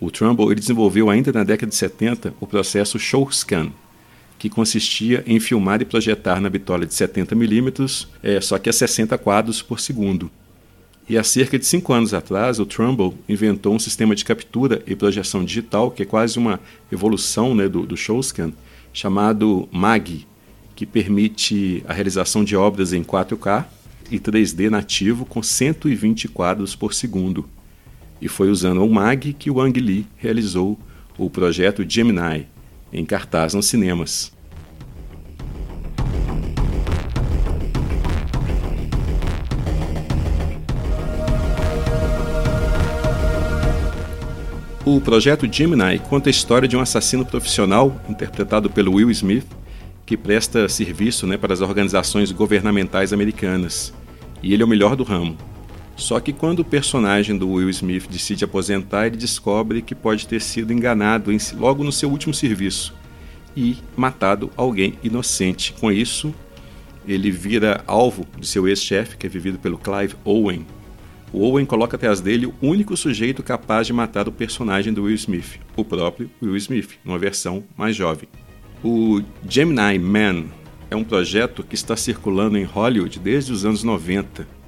o 0.00 0.10
Trumbull 0.10 0.50
ele 0.50 0.60
desenvolveu 0.60 1.10
ainda 1.10 1.32
na 1.32 1.44
década 1.44 1.70
de 1.70 1.76
70 1.76 2.34
o 2.40 2.46
processo 2.46 2.98
Showscan, 2.98 3.70
que 4.38 4.50
consistia 4.50 5.22
em 5.26 5.38
filmar 5.38 5.80
e 5.80 5.84
projetar 5.84 6.40
na 6.40 6.50
bitola 6.50 6.84
de 6.84 6.92
70mm, 6.92 8.08
é, 8.22 8.40
só 8.40 8.58
que 8.58 8.68
a 8.68 8.72
60 8.72 9.16
quadros 9.18 9.62
por 9.62 9.78
segundo. 9.78 10.28
E 11.08 11.18
há 11.18 11.22
cerca 11.22 11.58
de 11.58 11.66
cinco 11.66 11.92
anos 11.92 12.14
atrás, 12.14 12.58
o 12.58 12.66
Trumbull 12.66 13.14
inventou 13.28 13.74
um 13.74 13.78
sistema 13.78 14.14
de 14.14 14.24
captura 14.24 14.82
e 14.86 14.96
projeção 14.96 15.44
digital, 15.44 15.90
que 15.90 16.02
é 16.02 16.06
quase 16.06 16.38
uma 16.38 16.58
evolução 16.90 17.54
né, 17.54 17.68
do, 17.68 17.86
do 17.86 17.96
Showscan, 17.96 18.52
chamado 18.92 19.68
MAG, 19.70 20.26
que 20.74 20.86
permite 20.86 21.84
a 21.86 21.92
realização 21.92 22.42
de 22.42 22.56
obras 22.56 22.92
em 22.92 23.04
4K 23.04 23.64
e 24.12 24.20
3D 24.20 24.68
nativo 24.68 25.24
com 25.24 25.42
120 25.42 26.28
quadros 26.28 26.76
por 26.76 26.92
segundo. 26.92 27.48
E 28.20 28.28
foi 28.28 28.50
usando 28.50 28.84
o 28.84 28.92
MAG 28.92 29.32
que 29.32 29.50
o 29.50 29.60
Ang 29.60 29.80
Lee 29.80 30.06
realizou 30.16 30.78
o 31.16 31.30
projeto 31.30 31.84
Gemini, 31.88 32.46
em 32.92 33.04
cartaz 33.04 33.54
nos 33.54 33.66
cinemas. 33.66 34.32
O 44.84 45.00
projeto 45.00 45.50
Gemini 45.50 45.98
conta 46.00 46.28
a 46.28 46.30
história 46.30 46.68
de 46.68 46.76
um 46.76 46.80
assassino 46.80 47.24
profissional, 47.24 47.98
interpretado 48.08 48.68
pelo 48.68 48.94
Will 48.94 49.10
Smith, 49.10 49.46
que 50.04 50.16
presta 50.16 50.68
serviço 50.68 51.26
né, 51.26 51.36
para 51.38 51.54
as 51.54 51.60
organizações 51.60 52.30
governamentais 52.32 53.12
americanas. 53.12 53.94
E 54.42 54.52
ele 54.52 54.62
é 54.62 54.66
o 54.66 54.68
melhor 54.68 54.96
do 54.96 55.04
ramo. 55.04 55.36
Só 55.96 56.18
que 56.18 56.32
quando 56.32 56.60
o 56.60 56.64
personagem 56.64 57.36
do 57.36 57.48
Will 57.48 57.70
Smith 57.70 58.08
decide 58.08 58.44
aposentar, 58.44 59.06
ele 59.06 59.16
descobre 59.16 59.82
que 59.82 59.94
pode 59.94 60.26
ter 60.26 60.40
sido 60.40 60.72
enganado 60.72 61.30
em, 61.30 61.38
logo 61.54 61.84
no 61.84 61.92
seu 61.92 62.10
último 62.10 62.34
serviço 62.34 62.94
e 63.56 63.76
matado 63.96 64.50
alguém 64.56 64.98
inocente. 65.02 65.72
Com 65.74 65.92
isso, 65.92 66.34
ele 67.06 67.30
vira 67.30 67.84
alvo 67.86 68.26
de 68.38 68.46
seu 68.46 68.66
ex-chefe, 68.66 69.16
que 69.16 69.26
é 69.26 69.30
vivido 69.30 69.58
pelo 69.58 69.78
Clive 69.78 70.16
Owen. 70.24 70.66
O 71.32 71.44
Owen 71.44 71.64
coloca 71.64 71.96
atrás 71.96 72.20
dele 72.20 72.46
o 72.46 72.54
único 72.60 72.96
sujeito 72.96 73.42
capaz 73.42 73.86
de 73.86 73.92
matar 73.92 74.28
o 74.28 74.32
personagem 74.32 74.92
do 74.92 75.04
Will 75.04 75.14
Smith, 75.14 75.58
o 75.76 75.84
próprio 75.84 76.30
Will 76.42 76.56
Smith, 76.56 76.98
numa 77.04 77.18
versão 77.18 77.64
mais 77.76 77.96
jovem. 77.96 78.28
O 78.84 79.22
Gemini 79.48 79.98
Man 79.98 80.46
é 80.92 80.96
um 80.96 81.04
projeto 81.04 81.62
que 81.62 81.74
está 81.74 81.96
circulando 81.96 82.56
em 82.56 82.64
Hollywood 82.64 83.18
desde 83.18 83.52
os 83.52 83.64
anos 83.64 83.82
90 83.82 84.62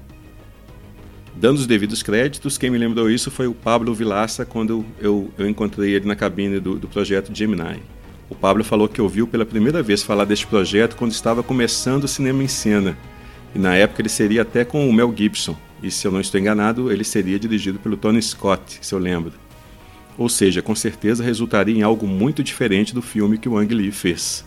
Dando 1.37 1.59
os 1.59 1.67
devidos 1.67 2.03
créditos, 2.03 2.57
quem 2.57 2.71
me 2.71 2.79
lembrou 2.79 3.11
isso 3.11 3.31
foi 3.31 3.49
o 3.49 3.55
Pablo 3.55 3.93
Vilaça 3.93 4.47
quando 4.47 4.85
eu, 5.01 5.33
eu 5.37 5.49
encontrei 5.49 5.93
ele 5.93 6.07
na 6.07 6.15
cabine 6.15 6.61
do, 6.61 6.79
do 6.79 6.87
projeto 6.87 7.35
Gemini. 7.35 7.83
O 8.31 8.37
Pablo 8.37 8.63
falou 8.63 8.89
que 8.89 9.03
ouviu 9.03 9.27
pela 9.27 9.45
primeira 9.45 9.83
vez 9.83 10.03
falar 10.03 10.25
deste 10.25 10.47
projeto 10.47 10.95
quando 10.95 11.11
estava 11.11 11.43
começando 11.43 12.05
o 12.05 12.09
cinema 12.09 12.43
em 12.43 12.49
cena. 12.49 12.97
E 13.53 13.59
na 13.59 13.75
época 13.75 14.01
ele 14.01 14.09
seria 14.09 14.43
até 14.43 14.65
com 14.65 14.89
o 14.89 14.93
Mel 14.93 15.13
Gibson. 15.15 15.57
E 15.83 15.91
se 15.91 16.07
eu 16.07 16.13
não 16.13 16.21
estou 16.21 16.41
enganado, 16.41 16.91
ele 16.91 17.05
seria 17.05 17.39
dirigido 17.39 17.81
pelo 17.81 17.97
Tony 17.97 18.23
Scott, 18.23 18.79
se 18.81 18.95
eu 18.95 18.99
lembro. 18.99 19.33
Ou 20.17 20.29
seja, 20.29 20.63
com 20.63 20.75
certeza 20.75 21.23
resultaria 21.23 21.77
em 21.77 21.83
algo 21.83 22.07
muito 22.07 22.45
diferente 22.45 22.95
do 22.95 23.03
filme 23.03 23.39
que 23.39 23.49
o 23.49 23.59
Ang 23.59 23.75
Lee 23.75 23.91
fez. 23.91 24.45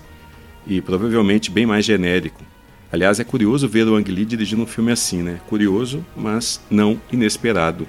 E 0.67 0.81
provavelmente 0.81 1.49
bem 1.49 1.65
mais 1.65 1.85
genérico, 1.85 2.43
Aliás, 2.89 3.19
é 3.19 3.23
curioso 3.25 3.67
ver 3.67 3.85
o 3.85 3.95
Ang 3.95 4.09
Lee 4.09 4.23
dirigindo 4.23 4.63
um 4.63 4.67
filme 4.67 4.93
assim, 4.93 5.21
né? 5.21 5.41
Curioso, 5.47 6.05
mas 6.15 6.61
não 6.69 6.99
inesperado. 7.11 7.85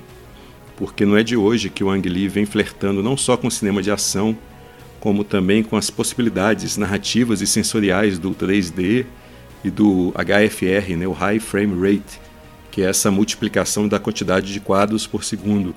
Porque 0.77 1.07
não 1.07 1.17
é 1.17 1.23
de 1.23 1.37
hoje 1.37 1.71
que 1.71 1.85
o 1.85 1.91
Ang 1.91 2.09
Lee 2.09 2.27
vem 2.27 2.45
flertando 2.45 3.01
não 3.01 3.17
só 3.17 3.37
com 3.37 3.47
o 3.47 3.51
cinema 3.51 3.81
de 3.81 3.93
ação, 3.93 4.37
como 4.99 5.23
também 5.23 5.63
com 5.63 5.77
as 5.77 5.89
possibilidades 5.89 6.77
narrativas 6.77 7.41
e 7.41 7.47
sensoriais 7.47 8.19
do 8.19 8.33
3D 8.35 9.07
e 9.63 9.71
do 9.71 10.13
HFR, 10.17 10.97
né, 10.97 11.07
o 11.07 11.13
High 11.13 11.39
Frame 11.39 11.75
Rate, 11.81 12.21
que 12.73 12.83
é 12.83 12.87
essa 12.87 13.09
multiplicação 13.09 13.87
da 13.87 14.01
quantidade 14.01 14.53
de 14.53 14.59
quadros 14.59 15.07
por 15.07 15.23
segundo. 15.23 15.77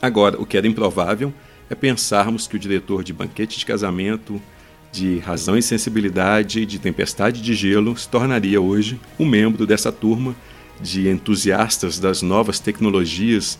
Agora, 0.00 0.40
o 0.40 0.46
que 0.46 0.56
era 0.56 0.68
improvável 0.68 1.34
é 1.68 1.74
pensarmos 1.74 2.46
que 2.46 2.54
o 2.54 2.60
diretor 2.60 3.02
de 3.02 3.12
Banquete 3.12 3.58
de 3.58 3.66
Casamento, 3.66 4.40
de 4.94 5.18
razão 5.18 5.58
e 5.58 5.62
sensibilidade 5.62 6.64
de 6.64 6.78
Tempestade 6.78 7.42
de 7.42 7.52
Gelo 7.52 7.96
se 7.96 8.08
tornaria 8.08 8.60
hoje 8.60 9.00
um 9.18 9.26
membro 9.26 9.66
dessa 9.66 9.90
turma 9.90 10.36
de 10.80 11.08
entusiastas 11.08 11.98
das 11.98 12.22
novas 12.22 12.60
tecnologias 12.60 13.58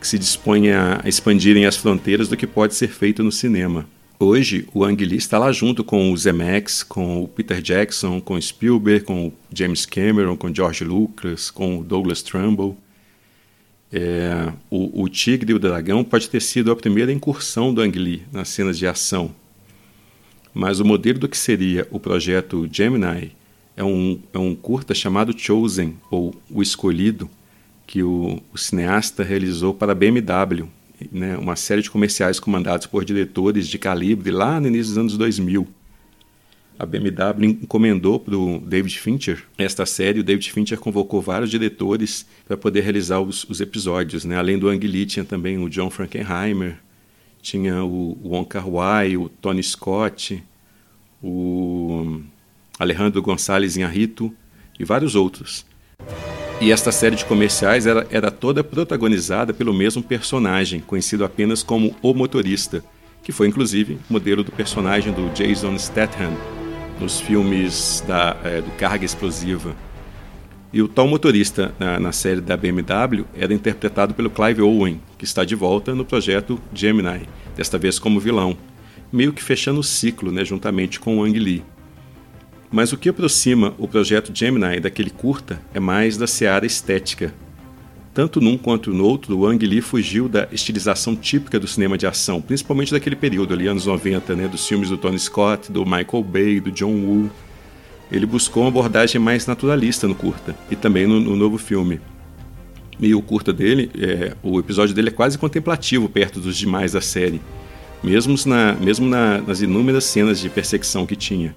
que 0.00 0.06
se 0.06 0.16
dispõem 0.16 0.70
a 0.70 1.02
expandirem 1.04 1.66
as 1.66 1.76
fronteiras 1.76 2.28
do 2.28 2.36
que 2.36 2.46
pode 2.46 2.76
ser 2.76 2.86
feito 2.86 3.24
no 3.24 3.32
cinema. 3.32 3.88
Hoje, 4.20 4.68
o 4.72 4.84
Ang 4.84 5.04
Lee 5.04 5.18
está 5.18 5.36
lá 5.36 5.50
junto 5.50 5.82
com 5.82 6.12
o 6.12 6.16
Zemeckis, 6.16 6.84
com 6.84 7.24
o 7.24 7.28
Peter 7.28 7.60
Jackson, 7.60 8.20
com 8.20 8.40
Spielberg, 8.40 9.04
com 9.04 9.32
James 9.52 9.84
Cameron, 9.84 10.36
com 10.36 10.54
George 10.54 10.84
Lucas, 10.84 11.50
com 11.50 11.82
Douglas 11.82 12.22
Trumbull. 12.22 12.78
É, 13.92 14.52
o, 14.70 15.02
o 15.02 15.08
Tigre 15.08 15.50
e 15.50 15.54
o 15.54 15.58
Dragão 15.58 16.04
pode 16.04 16.28
ter 16.28 16.40
sido 16.40 16.70
a 16.70 16.76
primeira 16.76 17.10
incursão 17.10 17.74
do 17.74 17.80
Ang 17.80 17.98
Lee 17.98 18.22
nas 18.32 18.48
cenas 18.48 18.78
de 18.78 18.86
ação, 18.86 19.34
mas 20.52 20.80
o 20.80 20.84
modelo 20.84 21.18
do 21.18 21.28
que 21.28 21.36
seria 21.36 21.86
o 21.90 22.00
projeto 22.00 22.68
Gemini 22.70 23.32
é 23.76 23.84
um, 23.84 24.18
é 24.32 24.38
um 24.38 24.56
curta 24.56 24.92
chamado 24.92 25.32
Chosen, 25.38 25.96
ou 26.10 26.34
O 26.50 26.60
Escolhido, 26.60 27.30
que 27.86 28.02
o, 28.02 28.42
o 28.52 28.58
cineasta 28.58 29.22
realizou 29.22 29.72
para 29.72 29.92
a 29.92 29.94
BMW, 29.94 30.66
né, 31.12 31.36
uma 31.38 31.54
série 31.54 31.80
de 31.80 31.90
comerciais 31.90 32.40
comandados 32.40 32.86
por 32.86 33.04
diretores 33.04 33.68
de 33.68 33.78
calibre 33.78 34.32
lá 34.32 34.60
no 34.60 34.66
início 34.66 34.88
dos 34.88 34.98
anos 34.98 35.16
2000. 35.16 35.66
a 36.76 36.84
BMW 36.84 37.58
encomendou 37.62 38.18
para 38.18 38.36
o 38.36 38.58
David 38.58 38.98
Fincher 38.98 39.44
esta 39.56 39.86
série. 39.86 40.20
O 40.20 40.24
David 40.24 40.52
Fincher 40.52 40.78
convocou 40.78 41.22
vários 41.22 41.48
diretores 41.48 42.26
para 42.46 42.56
poder 42.56 42.80
realizar 42.80 43.20
os, 43.20 43.44
os, 43.44 43.60
episódios. 43.60 44.24
Né? 44.24 44.36
Além 44.36 44.58
do 44.58 44.68
Ang 44.68 44.86
Lee, 44.86 45.06
tinha 45.06 45.24
também 45.24 45.56
o 45.56 45.68
John 45.70 45.88
Frankenheimer, 45.88 46.78
tinha 47.40 47.84
o, 47.84 48.18
Wong 48.24 48.46
Kar 48.48 48.68
Wai, 48.68 49.16
o 49.16 49.28
Tony 49.28 49.62
Scott, 49.62 50.42
o 51.22 52.20
Alejandro 52.78 53.22
Gonçalves 53.22 53.76
Inharrito 53.76 54.32
e 54.78 54.84
vários 54.84 55.14
outros. 55.14 55.66
E 56.60 56.72
esta 56.72 56.90
série 56.90 57.14
de 57.14 57.24
comerciais 57.24 57.86
era, 57.86 58.06
era 58.10 58.30
toda 58.30 58.64
protagonizada 58.64 59.54
pelo 59.54 59.72
mesmo 59.72 60.02
personagem, 60.02 60.80
conhecido 60.80 61.24
apenas 61.24 61.62
como 61.62 61.94
o 62.02 62.12
motorista, 62.12 62.84
que 63.22 63.30
foi 63.30 63.46
inclusive 63.46 63.98
modelo 64.10 64.42
do 64.42 64.50
personagem 64.50 65.12
do 65.12 65.28
Jason 65.30 65.78
Statham 65.78 66.32
nos 67.00 67.20
filmes 67.20 68.02
da, 68.06 68.36
é, 68.42 68.60
do 68.60 68.70
Carga 68.72 69.04
Explosiva. 69.04 69.74
E 70.72 70.82
o 70.82 70.88
tal 70.88 71.08
motorista 71.08 71.74
na, 71.78 71.98
na, 71.98 72.12
série 72.12 72.40
da 72.40 72.56
BMW 72.56 73.24
era 73.34 73.54
interpretado 73.54 74.12
pelo 74.12 74.28
Clive 74.28 74.60
Owen, 74.60 75.00
que 75.16 75.24
está 75.24 75.44
de 75.44 75.54
volta 75.54 75.94
no 75.94 76.04
projeto 76.04 76.60
Gemini, 76.74 77.26
desta 77.56 77.78
vez 77.78 77.98
como 77.98 78.20
vilão, 78.20 78.56
meio 79.10 79.32
que 79.32 79.42
fechando 79.42 79.80
o 79.80 79.84
ciclo 79.84 80.30
né, 80.30 80.44
juntamente 80.44 81.00
com 81.00 81.18
o 81.18 81.24
Ang 81.24 81.38
Lee. 81.38 81.64
Mas 82.70 82.92
o 82.92 82.98
que 82.98 83.08
aproxima 83.08 83.74
o 83.78 83.88
projeto 83.88 84.30
Gemini 84.34 84.78
daquele 84.78 85.08
curta 85.08 85.58
é 85.72 85.80
mais 85.80 86.18
da 86.18 86.26
seara 86.26 86.66
estética, 86.66 87.32
tanto 88.18 88.40
num 88.40 88.58
quanto 88.58 88.92
no 88.92 89.04
outro, 89.04 89.38
o 89.38 89.46
Ang 89.46 89.64
Lee 89.64 89.80
fugiu 89.80 90.28
da 90.28 90.48
estilização 90.50 91.14
típica 91.14 91.56
do 91.56 91.68
cinema 91.68 91.96
de 91.96 92.04
ação, 92.04 92.40
principalmente 92.42 92.90
daquele 92.90 93.14
período 93.14 93.54
ali, 93.54 93.68
anos 93.68 93.86
90, 93.86 94.34
né, 94.34 94.48
dos 94.48 94.66
filmes 94.66 94.88
do 94.88 94.98
Tony 94.98 95.20
Scott, 95.20 95.70
do 95.70 95.86
Michael 95.86 96.24
Bay, 96.24 96.58
do 96.58 96.72
John 96.72 96.94
Woo. 96.94 97.30
Ele 98.10 98.26
buscou 98.26 98.62
uma 98.62 98.68
abordagem 98.68 99.20
mais 99.20 99.46
naturalista 99.46 100.08
no 100.08 100.14
curta 100.14 100.56
e 100.70 100.76
também 100.76 101.06
no, 101.06 101.20
no 101.20 101.36
novo 101.36 101.58
filme. 101.58 102.00
E 103.00 103.14
o 103.14 103.22
curta 103.22 103.52
dele, 103.52 103.90
é, 103.98 104.34
o 104.42 104.58
episódio 104.58 104.94
dele 104.94 105.08
é 105.08 105.12
quase 105.12 105.38
contemplativo 105.38 106.08
perto 106.08 106.40
dos 106.40 106.56
demais 106.56 106.92
da 106.92 107.00
série, 107.00 107.40
mesmo, 108.02 108.34
na, 108.46 108.72
mesmo 108.74 109.06
na, 109.06 109.40
nas 109.40 109.60
inúmeras 109.60 110.04
cenas 110.04 110.40
de 110.40 110.48
perseguição 110.48 111.06
que 111.06 111.14
tinha. 111.14 111.54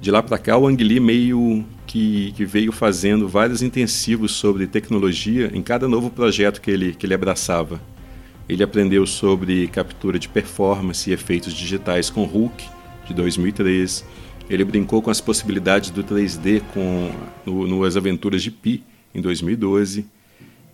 De 0.00 0.10
lá 0.10 0.22
para 0.22 0.36
cá, 0.36 0.58
o 0.58 0.66
Ang 0.66 0.82
Lee 0.82 1.00
meio 1.00 1.64
que, 1.86 2.32
que, 2.36 2.44
veio 2.44 2.70
fazendo 2.70 3.26
vários 3.26 3.62
intensivos 3.62 4.32
sobre 4.32 4.66
tecnologia 4.66 5.50
em 5.54 5.62
cada 5.62 5.88
novo 5.88 6.10
projeto 6.10 6.60
que 6.60 6.70
ele, 6.70 6.92
que 6.92 7.06
ele 7.06 7.14
abraçava. 7.14 7.80
Ele 8.48 8.62
aprendeu 8.62 9.06
sobre 9.06 9.66
captura 9.68 10.18
de 10.18 10.28
performance 10.28 11.08
e 11.08 11.12
efeitos 11.12 11.54
digitais 11.54 12.10
com 12.10 12.24
Hulk, 12.24 12.64
de 13.08 13.14
2003. 13.14 14.04
Ele 14.48 14.64
brincou 14.64 15.02
com 15.02 15.10
as 15.10 15.20
possibilidades 15.20 15.90
do 15.90 16.04
3D 16.04 16.62
com, 16.72 17.10
no, 17.44 17.66
no 17.66 17.84
As 17.84 17.96
Aventuras 17.96 18.42
de 18.42 18.50
Pi, 18.50 18.82
em 19.14 19.20
2012. 19.20 20.06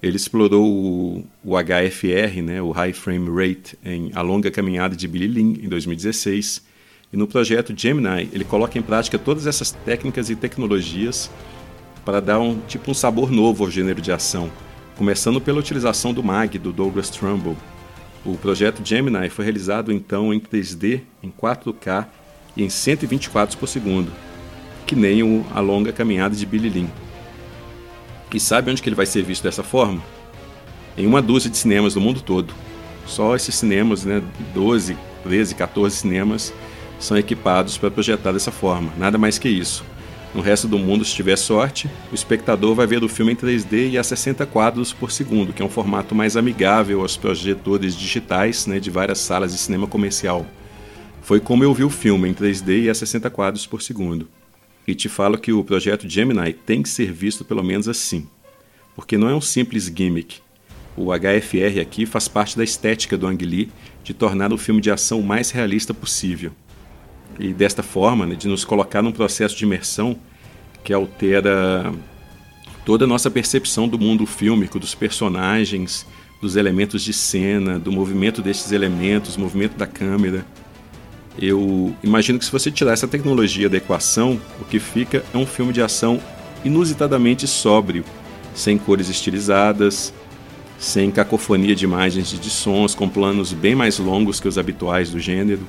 Ele 0.02 0.16
explorou 0.16 0.66
o, 0.66 1.24
o 1.44 1.54
HFR, 1.56 2.42
né, 2.42 2.60
o 2.60 2.70
High 2.70 2.92
Frame 2.92 3.28
Rate, 3.30 3.78
em 3.84 4.10
A 4.14 4.20
Longa 4.20 4.50
Caminhada 4.50 4.96
de 4.96 5.06
Billy 5.06 5.28
Lynn, 5.28 5.56
em 5.62 5.68
2016 5.68 6.72
e 7.12 7.16
no 7.16 7.26
projeto 7.26 7.74
Gemini, 7.76 8.30
ele 8.32 8.42
coloca 8.42 8.78
em 8.78 8.82
prática 8.82 9.18
todas 9.18 9.46
essas 9.46 9.70
técnicas 9.70 10.30
e 10.30 10.36
tecnologias 10.36 11.30
para 12.06 12.20
dar 12.20 12.40
um 12.40 12.58
tipo 12.60 12.90
um 12.90 12.94
sabor 12.94 13.30
novo 13.30 13.64
ao 13.64 13.70
gênero 13.70 14.00
de 14.00 14.10
ação, 14.10 14.50
começando 14.96 15.38
pela 15.38 15.60
utilização 15.60 16.14
do 16.14 16.22
MAG 16.22 16.58
do 16.58 16.72
Douglas 16.72 17.10
Trumbull. 17.10 17.56
O 18.24 18.38
projeto 18.38 18.82
Gemini 18.82 19.28
foi 19.28 19.44
realizado 19.44 19.92
então 19.92 20.32
em 20.32 20.40
3D, 20.40 21.02
em 21.22 21.30
4K 21.30 22.06
e 22.56 22.64
em 22.64 22.68
120 22.68 23.30
quadros 23.30 23.54
por 23.54 23.66
segundo, 23.66 24.12
que 24.86 24.94
nem 24.94 25.22
o 25.22 25.44
A 25.54 25.60
Longa 25.60 25.92
Caminhada 25.92 26.34
de 26.34 26.44
Billy 26.44 26.68
Lynn. 26.68 26.88
E 28.32 28.40
sabe 28.40 28.70
onde 28.70 28.82
que 28.82 28.88
ele 28.88 28.96
vai 28.96 29.06
ser 29.06 29.22
visto 29.22 29.42
dessa 29.42 29.62
forma? 29.62 30.02
Em 30.96 31.06
uma 31.06 31.22
dúzia 31.22 31.50
de 31.50 31.56
cinemas 31.56 31.94
do 31.94 32.00
mundo 32.00 32.20
todo. 32.20 32.54
Só 33.06 33.34
esses 33.34 33.54
cinemas, 33.54 34.04
né, 34.04 34.22
12, 34.54 34.96
13, 35.22 35.54
14 35.54 35.96
cinemas 35.96 36.52
são 36.98 37.16
equipados 37.16 37.76
para 37.76 37.90
projetar 37.90 38.32
dessa 38.32 38.52
forma, 38.52 38.92
nada 38.96 39.18
mais 39.18 39.38
que 39.38 39.48
isso. 39.48 39.84
No 40.34 40.40
resto 40.40 40.66
do 40.66 40.78
mundo, 40.78 41.04
se 41.04 41.14
tiver 41.14 41.36
sorte, 41.36 41.90
o 42.10 42.14
espectador 42.14 42.74
vai 42.74 42.86
ver 42.86 43.04
o 43.04 43.08
filme 43.08 43.32
em 43.32 43.36
3D 43.36 43.90
e 43.90 43.98
a 43.98 44.02
60 44.02 44.46
quadros 44.46 44.90
por 44.90 45.10
segundo, 45.10 45.52
que 45.52 45.60
é 45.60 45.64
um 45.64 45.68
formato 45.68 46.14
mais 46.14 46.38
amigável 46.38 47.02
aos 47.02 47.18
projetores 47.18 47.94
digitais 47.94 48.66
né, 48.66 48.80
de 48.80 48.88
várias 48.88 49.18
salas 49.18 49.52
de 49.52 49.58
cinema 49.58 49.86
comercial. 49.86 50.46
Foi 51.22 51.40
como 51.40 51.64
eu 51.64 51.72
vi 51.72 51.84
o 51.84 51.90
filme 51.90 52.28
em 52.28 52.34
3D 52.34 52.84
e 52.84 52.90
a 52.90 52.94
60 52.94 53.30
quadros 53.30 53.66
por 53.66 53.80
segundo. 53.80 54.28
E 54.86 54.94
te 54.94 55.08
falo 55.08 55.38
que 55.38 55.52
o 55.52 55.64
projeto 55.64 56.08
Gemini 56.08 56.52
tem 56.52 56.82
que 56.82 56.88
ser 56.88 57.12
visto 57.12 57.44
pelo 57.44 57.62
menos 57.62 57.88
assim, 57.88 58.26
porque 58.94 59.16
não 59.16 59.28
é 59.28 59.34
um 59.34 59.40
simples 59.40 59.86
gimmick. 59.86 60.40
O 60.96 61.06
HFR 61.12 61.80
aqui 61.80 62.04
faz 62.04 62.28
parte 62.28 62.56
da 62.56 62.64
estética 62.64 63.16
do 63.16 63.26
Ang 63.26 63.44
Lee 63.44 63.70
de 64.04 64.12
tornar 64.12 64.52
o 64.52 64.58
filme 64.58 64.80
de 64.80 64.90
ação 64.90 65.20
o 65.20 65.24
mais 65.24 65.50
realista 65.50 65.94
possível 65.94 66.52
e 67.38 67.52
desta 67.52 67.82
forma, 67.82 68.26
né, 68.26 68.34
de 68.34 68.48
nos 68.48 68.64
colocar 68.64 69.02
num 69.02 69.12
processo 69.12 69.56
de 69.56 69.64
imersão 69.64 70.16
que 70.84 70.92
altera 70.92 71.92
toda 72.84 73.04
a 73.04 73.08
nossa 73.08 73.30
percepção 73.30 73.88
do 73.88 73.98
mundo 73.98 74.26
fílmico, 74.26 74.78
dos 74.78 74.94
personagens, 74.94 76.06
dos 76.40 76.56
elementos 76.56 77.02
de 77.02 77.12
cena, 77.12 77.78
do 77.78 77.92
movimento 77.92 78.42
desses 78.42 78.72
elementos, 78.72 79.36
movimento 79.36 79.76
da 79.76 79.86
câmera. 79.86 80.44
Eu 81.38 81.94
imagino 82.02 82.38
que 82.38 82.44
se 82.44 82.52
você 82.52 82.70
tirar 82.70 82.92
essa 82.92 83.08
tecnologia 83.08 83.68
da 83.68 83.78
equação, 83.78 84.40
o 84.60 84.64
que 84.64 84.78
fica 84.78 85.24
é 85.32 85.36
um 85.36 85.46
filme 85.46 85.72
de 85.72 85.80
ação 85.80 86.20
inusitadamente 86.64 87.46
sóbrio, 87.46 88.04
sem 88.54 88.76
cores 88.78 89.08
estilizadas, 89.08 90.12
sem 90.78 91.10
cacofonia 91.10 91.74
de 91.74 91.84
imagens 91.84 92.32
e 92.32 92.36
de 92.36 92.50
sons, 92.50 92.94
com 92.94 93.08
planos 93.08 93.52
bem 93.52 93.74
mais 93.74 93.98
longos 93.98 94.40
que 94.40 94.48
os 94.48 94.58
habituais 94.58 95.10
do 95.10 95.18
gênero 95.18 95.66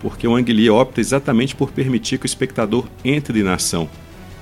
porque 0.00 0.26
o 0.26 0.34
Ang 0.34 0.50
Lee 0.52 0.70
opta 0.70 1.00
exatamente 1.00 1.54
por 1.54 1.70
permitir 1.70 2.18
que 2.18 2.24
o 2.24 2.26
espectador 2.26 2.86
entre 3.04 3.42
na 3.42 3.54
ação. 3.54 3.88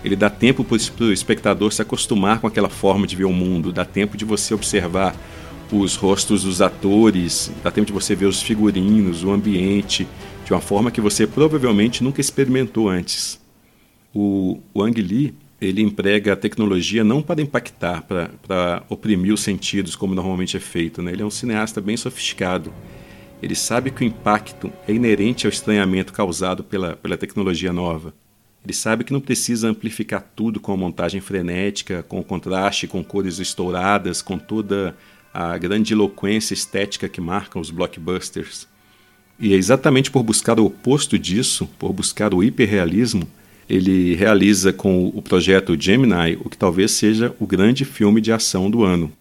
Ele 0.04 0.14
dá 0.14 0.30
tempo 0.30 0.62
para 0.62 0.76
o 0.76 1.12
espectador 1.12 1.72
se 1.72 1.82
acostumar 1.82 2.40
com 2.40 2.46
aquela 2.46 2.68
forma 2.68 3.06
de 3.06 3.16
ver 3.16 3.24
o 3.24 3.32
mundo, 3.32 3.72
dá 3.72 3.84
tempo 3.84 4.16
de 4.16 4.24
você 4.24 4.54
observar 4.54 5.14
os 5.72 5.96
rostos 5.96 6.44
dos 6.44 6.62
atores, 6.62 7.50
dá 7.62 7.70
tempo 7.70 7.88
de 7.88 7.92
você 7.92 8.14
ver 8.14 8.26
os 8.26 8.40
figurinos, 8.40 9.24
o 9.24 9.32
ambiente, 9.32 10.06
de 10.48 10.54
uma 10.54 10.62
forma 10.62 10.90
que 10.90 10.98
você 10.98 11.26
provavelmente 11.26 12.02
nunca 12.02 12.22
experimentou 12.22 12.88
antes. 12.88 13.38
O, 14.14 14.58
o 14.72 14.82
Ang 14.82 14.98
Lee 14.98 15.34
ele 15.60 15.82
emprega 15.82 16.32
a 16.32 16.36
tecnologia 16.36 17.04
não 17.04 17.20
para 17.20 17.42
impactar, 17.42 18.00
para, 18.04 18.30
para 18.46 18.82
oprimir 18.88 19.34
os 19.34 19.42
sentidos, 19.42 19.94
como 19.94 20.14
normalmente 20.14 20.56
é 20.56 20.60
feito. 20.60 21.02
Né? 21.02 21.12
Ele 21.12 21.20
é 21.20 21.26
um 21.26 21.30
cineasta 21.30 21.82
bem 21.82 21.98
sofisticado. 21.98 22.72
Ele 23.42 23.54
sabe 23.54 23.90
que 23.90 24.02
o 24.02 24.06
impacto 24.06 24.72
é 24.88 24.92
inerente 24.94 25.46
ao 25.46 25.50
estranhamento 25.50 26.14
causado 26.14 26.64
pela, 26.64 26.96
pela 26.96 27.18
tecnologia 27.18 27.70
nova. 27.70 28.14
Ele 28.64 28.72
sabe 28.72 29.04
que 29.04 29.12
não 29.12 29.20
precisa 29.20 29.68
amplificar 29.68 30.32
tudo 30.34 30.58
com 30.60 30.72
a 30.72 30.76
montagem 30.78 31.20
frenética, 31.20 32.02
com 32.02 32.20
o 32.20 32.24
contraste, 32.24 32.86
com 32.86 33.04
cores 33.04 33.38
estouradas, 33.38 34.22
com 34.22 34.38
toda 34.38 34.96
a 35.34 35.58
grande 35.58 35.92
eloquência 35.92 36.54
estética 36.54 37.06
que 37.06 37.20
marca 37.20 37.58
os 37.58 37.70
blockbusters. 37.70 38.66
E 39.40 39.54
é 39.54 39.56
exatamente 39.56 40.10
por 40.10 40.22
buscar 40.22 40.58
o 40.58 40.66
oposto 40.66 41.18
disso, 41.18 41.68
por 41.78 41.92
buscar 41.92 42.34
o 42.34 42.42
hiperrealismo, 42.42 43.28
ele 43.68 44.14
realiza 44.14 44.72
com 44.72 45.08
o 45.08 45.20
projeto 45.20 45.76
Gemini 45.78 46.38
o 46.42 46.48
que 46.48 46.56
talvez 46.56 46.90
seja 46.92 47.34
o 47.38 47.46
grande 47.46 47.84
filme 47.84 48.20
de 48.20 48.32
ação 48.32 48.70
do 48.70 48.82
ano. 48.82 49.12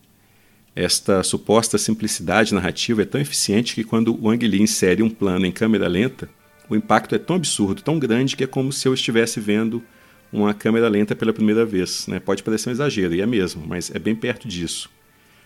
Esta 0.76 1.22
suposta 1.24 1.78
simplicidade 1.78 2.54
narrativa 2.54 3.02
é 3.02 3.06
tão 3.06 3.20
eficiente 3.20 3.76
que 3.76 3.84
quando 3.84 4.18
o 4.20 4.30
Ang 4.30 4.48
Lee 4.48 4.62
insere 4.62 5.04
um 5.04 5.10
plano 5.10 5.46
em 5.46 5.52
câmera 5.52 5.88
lenta, 5.88 6.30
o 6.70 6.76
impacto 6.76 7.16
é 7.16 7.18
tão 7.18 7.36
absurdo, 7.36 7.82
tão 7.82 8.00
grande, 8.00 8.36
que 8.36 8.44
é 8.44 8.48
como 8.48 8.72
se 8.72 8.88
eu 8.88 8.94
estivesse 8.94 9.40
vendo 9.40 9.84
uma 10.32 10.54
câmera 10.54 10.88
lenta 10.88 11.16
pela 11.16 11.34
primeira 11.34 11.66
vez. 11.66 12.06
Né? 12.08 12.20
Pode 12.20 12.44
parecer 12.44 12.70
um 12.70 12.74
exagero, 12.74 13.16
e 13.16 13.22
é 13.22 13.26
mesmo, 13.26 13.66
mas 13.66 13.90
é 13.94 14.00
bem 14.00 14.16
perto 14.16 14.48
disso. 14.48 14.90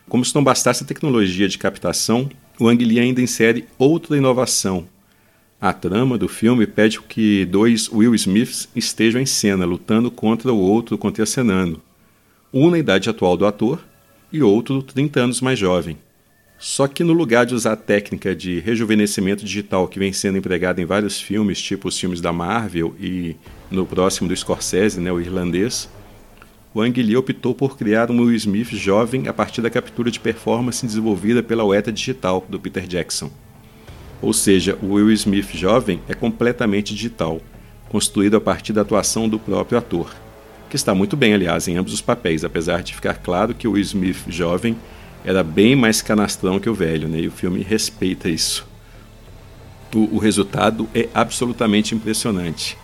Como 0.09 0.25
se 0.25 0.33
não 0.35 0.43
bastasse 0.43 0.83
a 0.83 0.87
tecnologia 0.87 1.47
de 1.47 1.57
captação, 1.57 2.29
o 2.61 2.69
Ang 2.69 2.85
Lee 2.85 2.99
ainda 2.99 3.19
insere 3.23 3.65
outra 3.75 4.15
inovação. 4.15 4.87
A 5.59 5.73
trama 5.73 6.15
do 6.15 6.27
filme 6.27 6.67
pede 6.67 7.01
que 7.01 7.43
dois 7.45 7.89
Will 7.91 8.13
Smiths 8.13 8.69
estejam 8.75 9.19
em 9.19 9.25
cena, 9.25 9.65
lutando 9.65 10.11
contra 10.11 10.53
o 10.53 10.59
outro 10.59 10.95
contracenando. 10.95 11.81
Um 12.53 12.69
na 12.69 12.77
idade 12.77 13.09
atual 13.09 13.35
do 13.35 13.47
ator 13.47 13.83
e 14.31 14.43
outro 14.43 14.83
30 14.83 15.21
anos 15.21 15.41
mais 15.41 15.57
jovem. 15.57 15.97
Só 16.59 16.87
que 16.87 17.03
no 17.03 17.13
lugar 17.13 17.47
de 17.47 17.55
usar 17.55 17.73
a 17.73 17.75
técnica 17.75 18.35
de 18.35 18.59
rejuvenescimento 18.59 19.43
digital 19.43 19.87
que 19.87 19.97
vem 19.97 20.13
sendo 20.13 20.37
empregada 20.37 20.79
em 20.79 20.85
vários 20.85 21.19
filmes, 21.19 21.59
tipo 21.59 21.87
os 21.87 21.99
filmes 21.99 22.21
da 22.21 22.31
Marvel 22.31 22.93
e 22.99 23.35
no 23.71 23.87
próximo 23.87 24.29
do 24.29 24.35
Scorsese, 24.35 25.01
né, 25.01 25.11
o 25.11 25.19
irlandês, 25.19 25.89
o 26.73 26.81
Ang 26.81 27.01
Lee 27.01 27.17
optou 27.17 27.53
por 27.53 27.77
criar 27.77 28.09
um 28.09 28.21
Will 28.21 28.35
Smith 28.35 28.69
jovem 28.69 29.27
a 29.27 29.33
partir 29.33 29.61
da 29.61 29.69
captura 29.69 30.09
de 30.09 30.19
performance 30.19 30.85
desenvolvida 30.85 31.43
pela 31.43 31.65
UETA 31.65 31.91
Digital, 31.91 32.45
do 32.47 32.59
Peter 32.59 32.87
Jackson. 32.87 33.29
Ou 34.21 34.31
seja, 34.31 34.77
o 34.81 34.93
Will 34.93 35.11
Smith 35.11 35.49
jovem 35.53 35.99
é 36.07 36.13
completamente 36.13 36.93
digital. 36.93 37.41
construído 37.89 38.37
a 38.37 38.41
partir 38.41 38.71
da 38.71 38.83
atuação 38.83 39.27
do 39.27 39.37
próprio 39.37 39.77
ator, 39.77 40.15
que 40.69 40.77
está 40.77 40.95
muito 40.95 41.17
bem, 41.17 41.33
aliás, 41.33 41.67
em 41.67 41.75
ambos 41.75 41.91
os 41.91 41.99
papéis, 41.99 42.45
apesar 42.45 42.81
de 42.81 42.95
ficar 42.95 43.15
claro 43.15 43.53
que 43.53 43.67
o 43.67 43.71
Will 43.71 43.81
Smith 43.81 44.23
jovem 44.29 44.77
era 45.25 45.43
bem 45.43 45.75
mais 45.75 46.01
canastrão 46.01 46.57
que 46.57 46.69
o 46.69 46.73
velho, 46.73 47.09
né? 47.09 47.19
e 47.19 47.27
o 47.27 47.31
filme 47.31 47.61
respeita 47.61 48.29
isso. 48.29 48.65
O, 49.93 50.15
o 50.15 50.17
resultado 50.17 50.87
é 50.95 51.09
absolutamente 51.13 51.93
impressionante. 51.93 52.77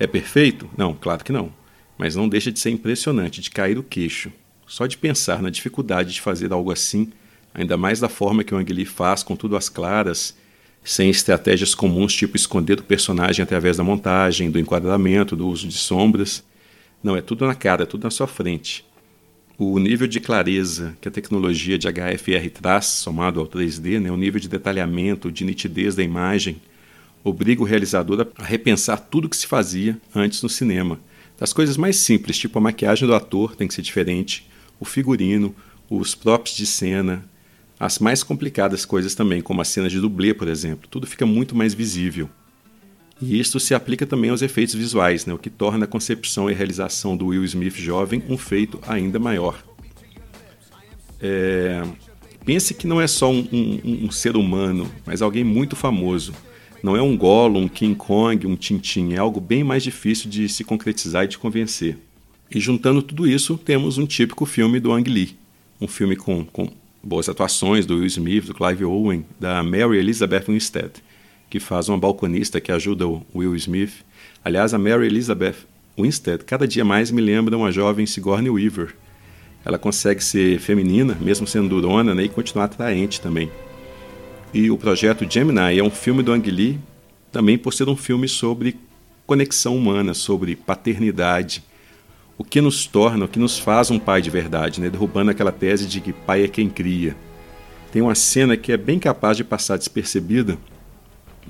É 0.00 0.06
perfeito? 0.06 0.70
Não, 0.74 0.94
claro 0.94 1.22
que 1.22 1.32
não. 1.32 1.50
Mas 1.98 2.14
não 2.14 2.28
deixa 2.28 2.52
de 2.52 2.58
ser 2.58 2.70
impressionante, 2.70 3.40
de 3.40 3.50
cair 3.50 3.78
o 3.78 3.82
queixo. 3.82 4.30
Só 4.66 4.86
de 4.86 4.98
pensar 4.98 5.40
na 5.40 5.50
dificuldade 5.50 6.12
de 6.12 6.20
fazer 6.20 6.52
algo 6.52 6.72
assim, 6.72 7.10
ainda 7.54 7.76
mais 7.76 8.00
da 8.00 8.08
forma 8.08 8.44
que 8.44 8.54
o 8.54 8.58
Ang 8.58 8.72
Lee 8.72 8.84
faz, 8.84 9.22
com 9.22 9.36
tudo 9.36 9.56
às 9.56 9.68
claras, 9.68 10.36
sem 10.84 11.10
estratégias 11.10 11.74
comuns, 11.74 12.14
tipo 12.14 12.36
esconder 12.36 12.78
o 12.78 12.84
personagem 12.84 13.42
através 13.42 13.76
da 13.76 13.84
montagem, 13.84 14.50
do 14.50 14.58
enquadramento, 14.58 15.34
do 15.34 15.48
uso 15.48 15.66
de 15.66 15.74
sombras. 15.74 16.44
Não, 17.02 17.16
é 17.16 17.20
tudo 17.20 17.46
na 17.46 17.54
cara, 17.54 17.84
é 17.84 17.86
tudo 17.86 18.04
na 18.04 18.10
sua 18.10 18.26
frente. 18.26 18.84
O 19.58 19.78
nível 19.78 20.06
de 20.06 20.20
clareza 20.20 20.96
que 21.00 21.08
a 21.08 21.10
tecnologia 21.10 21.78
de 21.78 21.88
HFR 21.88 22.50
traz, 22.52 22.86
somado 22.86 23.40
ao 23.40 23.46
3D, 23.46 23.98
né, 23.98 24.10
o 24.10 24.16
nível 24.16 24.38
de 24.38 24.48
detalhamento, 24.48 25.32
de 25.32 25.44
nitidez 25.44 25.96
da 25.96 26.02
imagem, 26.02 26.60
obriga 27.24 27.62
o 27.62 27.64
realizador 27.64 28.28
a 28.36 28.44
repensar 28.44 28.98
tudo 28.98 29.28
que 29.28 29.36
se 29.36 29.46
fazia 29.46 29.98
antes 30.14 30.42
no 30.42 30.48
cinema. 30.48 31.00
Das 31.38 31.52
coisas 31.52 31.76
mais 31.76 31.96
simples, 31.96 32.38
tipo 32.38 32.58
a 32.58 32.62
maquiagem 32.62 33.06
do 33.06 33.14
ator 33.14 33.54
tem 33.54 33.68
que 33.68 33.74
ser 33.74 33.82
diferente, 33.82 34.48
o 34.80 34.84
figurino, 34.84 35.54
os 35.88 36.14
props 36.14 36.56
de 36.56 36.66
cena, 36.66 37.24
as 37.78 37.98
mais 37.98 38.22
complicadas 38.22 38.84
coisas 38.84 39.14
também, 39.14 39.42
como 39.42 39.60
as 39.60 39.68
cenas 39.68 39.92
de 39.92 40.00
dublê, 40.00 40.32
por 40.32 40.48
exemplo, 40.48 40.88
tudo 40.90 41.06
fica 41.06 41.26
muito 41.26 41.54
mais 41.54 41.74
visível. 41.74 42.28
E 43.20 43.38
isto 43.38 43.58
se 43.58 43.74
aplica 43.74 44.06
também 44.06 44.30
aos 44.30 44.42
efeitos 44.42 44.74
visuais, 44.74 45.24
né, 45.24 45.32
o 45.32 45.38
que 45.38 45.48
torna 45.48 45.84
a 45.84 45.88
concepção 45.88 46.50
e 46.50 46.54
realização 46.54 47.16
do 47.16 47.26
Will 47.26 47.44
Smith 47.44 47.76
jovem 47.76 48.22
um 48.28 48.36
feito 48.36 48.78
ainda 48.86 49.18
maior. 49.18 49.62
É... 51.20 51.82
Pense 52.44 52.74
que 52.74 52.86
não 52.86 53.00
é 53.00 53.06
só 53.06 53.30
um, 53.30 53.48
um, 53.52 54.04
um, 54.06 54.10
ser 54.10 54.36
humano, 54.36 54.88
mas 55.04 55.20
alguém 55.20 55.42
muito 55.42 55.74
famoso. 55.74 56.32
Não 56.82 56.96
é 56.96 57.02
um 57.02 57.16
Gollum, 57.16 57.62
um 57.62 57.68
King 57.68 57.94
Kong, 57.94 58.46
um 58.46 58.56
Tintin, 58.56 59.12
é 59.12 59.18
algo 59.18 59.40
bem 59.40 59.64
mais 59.64 59.82
difícil 59.82 60.30
de 60.30 60.48
se 60.48 60.64
concretizar 60.64 61.24
e 61.24 61.28
de 61.28 61.38
convencer. 61.38 61.98
E 62.50 62.60
juntando 62.60 63.02
tudo 63.02 63.26
isso, 63.26 63.58
temos 63.58 63.98
um 63.98 64.06
típico 64.06 64.46
filme 64.46 64.78
do 64.78 64.92
Ang 64.92 65.10
Lee. 65.10 65.36
Um 65.80 65.88
filme 65.88 66.14
com, 66.14 66.44
com 66.44 66.70
boas 67.02 67.28
atuações 67.28 67.84
do 67.86 67.96
Will 67.96 68.06
Smith, 68.06 68.46
do 68.46 68.54
Clive 68.54 68.84
Owen, 68.84 69.24
da 69.38 69.62
Mary 69.62 69.98
Elizabeth 69.98 70.44
Winstead, 70.48 70.92
que 71.50 71.60
faz 71.60 71.88
uma 71.88 71.98
balconista 71.98 72.60
que 72.60 72.72
ajuda 72.72 73.06
o 73.06 73.24
Will 73.34 73.56
Smith. 73.56 74.04
Aliás, 74.44 74.72
a 74.72 74.78
Mary 74.78 75.06
Elizabeth 75.06 75.56
Winstead 75.98 76.44
cada 76.44 76.66
dia 76.68 76.84
mais 76.84 77.10
me 77.10 77.20
lembra 77.20 77.56
uma 77.56 77.72
jovem 77.72 78.06
Sigourney 78.06 78.50
Weaver. 78.50 78.94
Ela 79.64 79.78
consegue 79.78 80.22
ser 80.22 80.60
feminina, 80.60 81.16
mesmo 81.20 81.46
sendo 81.46 81.68
durona, 81.68 82.14
né, 82.14 82.24
e 82.24 82.28
continuar 82.28 82.66
atraente 82.66 83.20
também. 83.20 83.50
E 84.54 84.70
o 84.70 84.78
projeto 84.78 85.26
Gemini 85.28 85.78
é 85.78 85.82
um 85.82 85.90
filme 85.90 86.22
do 86.22 86.32
Ang 86.32 86.50
Lee, 86.50 86.78
também 87.30 87.58
por 87.58 87.74
ser 87.74 87.88
um 87.88 87.96
filme 87.96 88.28
sobre 88.28 88.76
conexão 89.26 89.76
humana, 89.76 90.14
sobre 90.14 90.54
paternidade, 90.54 91.62
o 92.38 92.44
que 92.44 92.60
nos 92.60 92.86
torna, 92.86 93.24
o 93.24 93.28
que 93.28 93.38
nos 93.38 93.58
faz 93.58 93.90
um 93.90 93.98
pai 93.98 94.22
de 94.22 94.30
verdade, 94.30 94.80
né? 94.80 94.88
derrubando 94.88 95.30
aquela 95.30 95.52
tese 95.52 95.86
de 95.86 96.00
que 96.00 96.12
pai 96.12 96.44
é 96.44 96.48
quem 96.48 96.68
cria. 96.68 97.16
Tem 97.90 98.00
uma 98.00 98.14
cena 98.14 98.56
que 98.56 98.72
é 98.72 98.76
bem 98.76 98.98
capaz 98.98 99.36
de 99.36 99.44
passar 99.44 99.76
despercebida, 99.76 100.56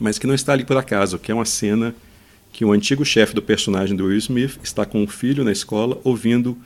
mas 0.01 0.19
que 0.19 0.27
não 0.27 0.35
está 0.35 0.53
ali 0.53 0.65
por 0.65 0.77
acaso, 0.77 1.19
que 1.19 1.31
é 1.31 1.35
uma 1.35 1.45
cena 1.45 1.95
que 2.53 2.65
o 2.65 2.73
antigo 2.73 3.05
chefe 3.05 3.35
do 3.35 3.43
personagem 3.43 3.97
do 3.97 4.07
Will 4.07 4.17
Smith 4.17 4.59
está 4.63 4.87
com 4.87 5.05
o 5.05 5.09
filho 5.09 5.45
na 5.45 5.53
escola 5.53 6.01
ouvindo 6.03 6.57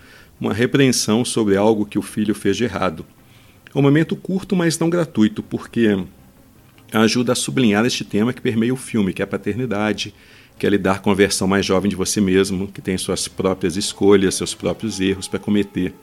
uma 0.40 0.54
repreensão 0.54 1.24
sobre 1.24 1.56
algo 1.56 1.84
que 1.84 1.98
o 1.98 2.02
filho 2.02 2.34
fez 2.34 2.56
de 2.56 2.64
errado. 2.64 3.04
É 3.74 3.78
um 3.78 3.82
momento 3.82 4.14
curto, 4.16 4.54
mas 4.54 4.78
não 4.78 4.88
gratuito, 4.88 5.42
porque 5.42 5.98
ajuda 6.92 7.32
a 7.32 7.36
sublinhar 7.36 7.84
este 7.86 8.04
tema 8.04 8.32
que 8.32 8.40
permeia 8.40 8.74
o 8.74 8.76
filme, 8.76 9.12
que 9.12 9.22
é 9.22 9.24
a 9.24 9.28
paternidade, 9.28 10.14
que 10.58 10.66
é 10.66 10.70
lidar 10.70 11.00
com 11.00 11.10
a 11.10 11.14
versão 11.14 11.48
mais 11.48 11.64
jovem 11.64 11.88
de 11.88 11.96
você 11.96 12.20
mesmo, 12.20 12.68
que 12.68 12.82
tem 12.82 12.98
suas 12.98 13.28
próprias 13.28 13.76
escolhas, 13.76 14.34
seus 14.34 14.54
próprios 14.54 15.00
erros 15.00 15.28
para 15.28 15.38
cometer. 15.38 15.94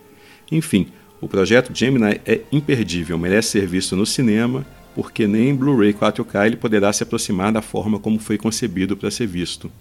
Enfim, 0.52 0.88
o 1.20 1.28
projeto 1.28 1.72
Gemini 1.74 2.20
é 2.26 2.42
imperdível, 2.52 3.18
merece 3.18 3.50
ser 3.50 3.68
visto 3.68 3.96
no 3.96 4.06
cinema, 4.06 4.66
porque 4.96 5.28
nem 5.28 5.50
em 5.50 5.56
Blu-ray 5.56 5.94
4K 5.94 6.48
ele 6.48 6.56
poderá 6.56 6.92
se 6.92 7.04
aproximar 7.04 7.52
da 7.52 7.62
forma 7.62 8.00
como 8.00 8.20
foi 8.20 8.38
concebido 8.38 8.98
para 8.98 9.12
ser 9.12 9.28
visto. 9.28 9.72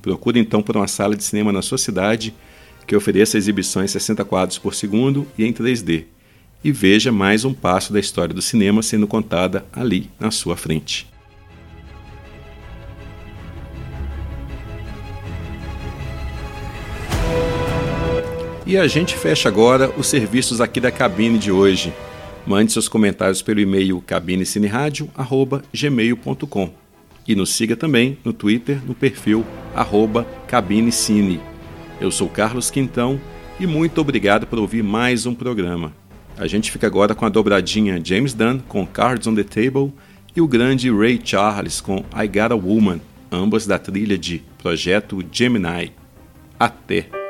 Procure 0.00 0.38
então 0.38 0.62
por 0.62 0.76
uma 0.76 0.88
sala 0.88 1.16
de 1.16 1.24
cinema 1.24 1.52
na 1.52 1.62
sua 1.62 1.78
cidade 1.78 2.34
que 2.86 2.96
ofereça 2.96 3.38
exibições 3.38 3.90
60 3.90 4.24
quadros 4.24 4.58
por 4.58 4.74
segundo 4.74 5.26
e 5.38 5.44
em 5.44 5.52
3D, 5.52 6.04
e 6.64 6.72
veja 6.72 7.12
mais 7.12 7.44
um 7.44 7.52
passo 7.52 7.92
da 7.92 8.00
história 8.00 8.34
do 8.34 8.40
cinema 8.40 8.82
sendo 8.82 9.06
contada 9.06 9.66
ali 9.70 10.10
na 10.18 10.30
sua 10.30 10.56
frente. 10.56 11.06
E 18.66 18.78
a 18.78 18.86
gente 18.86 19.14
fecha 19.14 19.46
agora 19.46 19.92
os 19.94 20.06
serviços 20.06 20.58
aqui 20.58 20.80
da 20.80 20.90
cabine 20.90 21.38
de 21.38 21.52
hoje. 21.52 21.92
Mande 22.46 22.72
seus 22.72 22.88
comentários 22.88 23.42
pelo 23.42 23.60
e-mail 23.60 24.00
cabinecineradio@gmail.com 24.00 26.70
e 27.28 27.34
nos 27.34 27.50
siga 27.50 27.76
também 27.76 28.16
no 28.24 28.32
Twitter 28.32 28.80
no 28.86 28.94
perfil 28.94 29.44
arroba 29.74 30.26
cabinecine. 30.46 31.42
Eu 32.00 32.10
sou 32.10 32.26
Carlos 32.26 32.70
Quintão 32.70 33.20
e 33.60 33.66
muito 33.66 34.00
obrigado 34.00 34.46
por 34.46 34.58
ouvir 34.58 34.82
mais 34.82 35.26
um 35.26 35.34
programa. 35.34 35.92
A 36.36 36.46
gente 36.46 36.70
fica 36.70 36.86
agora 36.86 37.14
com 37.14 37.24
a 37.24 37.28
dobradinha 37.28 38.00
James 38.02 38.34
Dunn 38.34 38.58
com 38.66 38.86
Cards 38.86 39.26
on 39.26 39.34
the 39.34 39.44
Table 39.44 39.92
e 40.34 40.40
o 40.40 40.48
grande 40.48 40.90
Ray 40.90 41.20
Charles 41.22 41.80
com 41.80 42.04
I 42.12 42.26
Got 42.26 42.52
a 42.52 42.56
Woman, 42.56 43.00
ambas 43.30 43.66
da 43.66 43.78
trilha 43.78 44.18
de 44.18 44.42
Projeto 44.58 45.24
Gemini. 45.30 45.92
Até! 46.58 47.23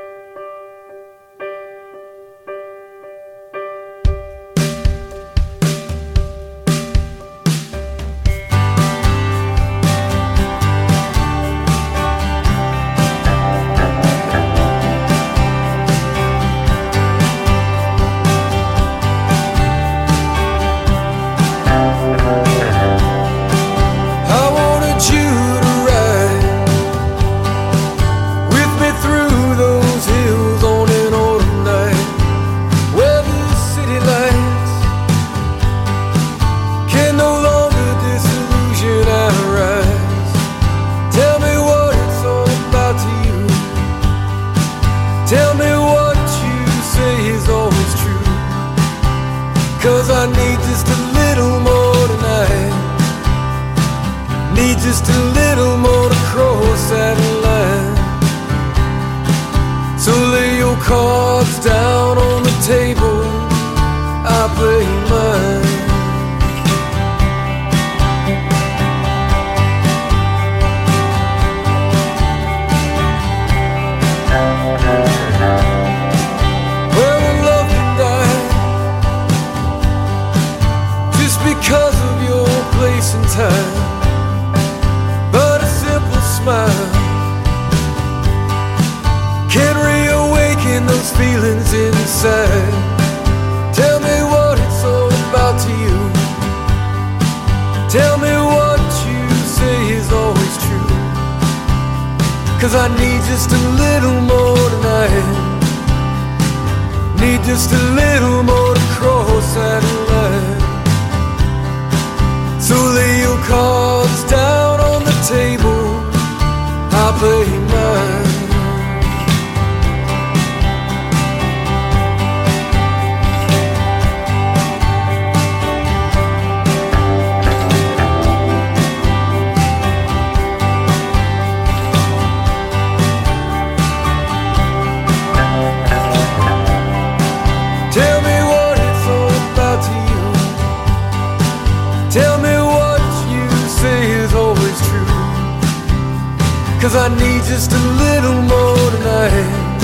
Cause 146.84 146.96
I 146.96 147.08
need 147.08 147.42
just 147.44 147.72
a 147.72 147.82
little 148.04 148.42
more 148.42 148.90
tonight. 148.90 149.80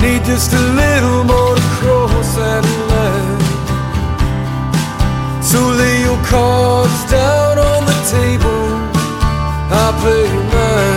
Need 0.00 0.24
just 0.24 0.54
a 0.54 0.58
little 0.58 1.24
more 1.24 1.54
to 1.54 1.62
cross 1.76 2.34
that 2.36 2.64
line. 2.90 3.42
So 5.42 5.58
lay 5.60 6.00
your 6.00 6.16
cards 6.24 7.10
down 7.10 7.58
on 7.58 7.84
the 7.84 7.98
table. 8.16 8.64
I'll 9.70 9.92
play 10.00 10.32
mine. 10.54 10.93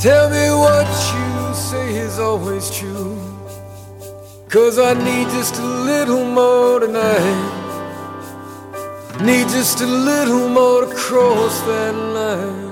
Tell 0.00 0.30
me 0.30 0.48
what 0.48 0.88
you 1.12 1.54
say 1.54 1.94
is 1.94 2.18
always 2.18 2.74
true. 2.74 3.18
Cause 4.48 4.78
I 4.78 4.94
need 4.94 5.28
just 5.28 5.58
a 5.58 5.62
little 5.62 6.24
more 6.24 6.80
tonight. 6.80 7.58
Need 9.20 9.48
just 9.48 9.82
a 9.82 9.86
little 9.86 10.48
more 10.48 10.86
to 10.86 10.94
cross 10.94 11.60
that 11.66 11.94
line. 11.94 12.70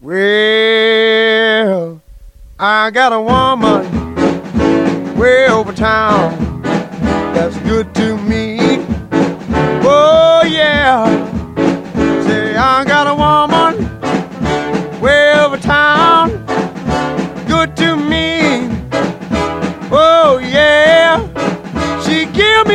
Well, 0.00 2.00
I 2.58 2.90
got 2.90 3.12
a 3.12 3.20
woman 3.20 3.86
way 5.16 5.46
over 5.46 5.72
town 5.72 6.62
that's 7.32 7.56
good 7.60 7.94
to 7.94 8.18
me. 8.18 8.58
Oh, 9.84 10.42
yeah. 10.44 11.06
Say, 12.26 12.56
I 12.56 12.84
got 12.84 13.06
a 13.06 13.14
woman 13.14 13.87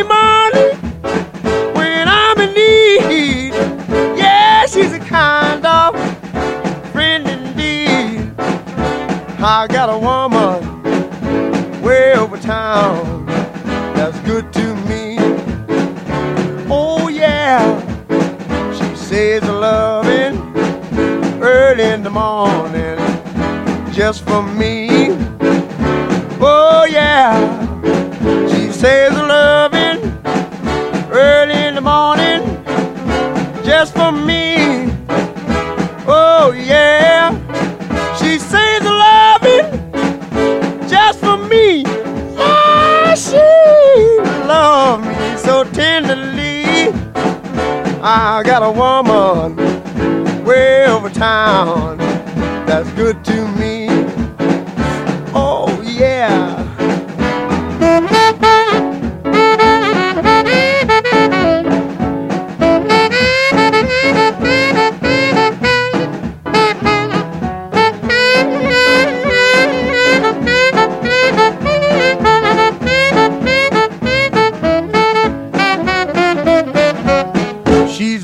money 0.03 0.75
when 1.73 2.07
I'm 2.07 2.39
in 2.39 2.53
need. 2.53 3.53
Yeah, 4.17 4.65
she's 4.65 4.91
a 4.93 4.99
kind 4.99 5.65
of 5.65 5.95
friend 6.91 7.27
indeed. 7.27 8.33
I 9.39 9.67
got 9.67 9.89
a 9.89 9.97
woman 9.97 11.81
way 11.81 12.13
over 12.13 12.37
town 12.37 13.25
that's 13.95 14.19
good 14.21 14.51
to 14.53 14.75
me. 14.87 15.17
Oh 16.69 17.09
yeah, 17.09 17.79
she 18.71 18.95
says 18.95 19.43
loving 19.43 20.35
early 21.41 21.83
in 21.83 22.03
the 22.03 22.09
morning 22.09 22.97
just 23.93 24.23
for 24.23 24.41
me. 24.41 24.82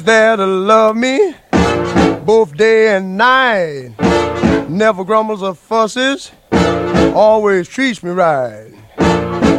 There 0.10 0.36
to 0.36 0.45
love 0.47 0.95
me 0.95 1.36
both 2.26 2.57
day 2.57 2.95
and 2.95 3.16
night. 3.16 3.91
Never 4.68 5.03
grumbles 5.03 5.43
or 5.43 5.53
fusses, 5.53 6.32
always 7.14 7.68
treats 7.68 8.01
me 8.01 8.10
right. 8.10 8.72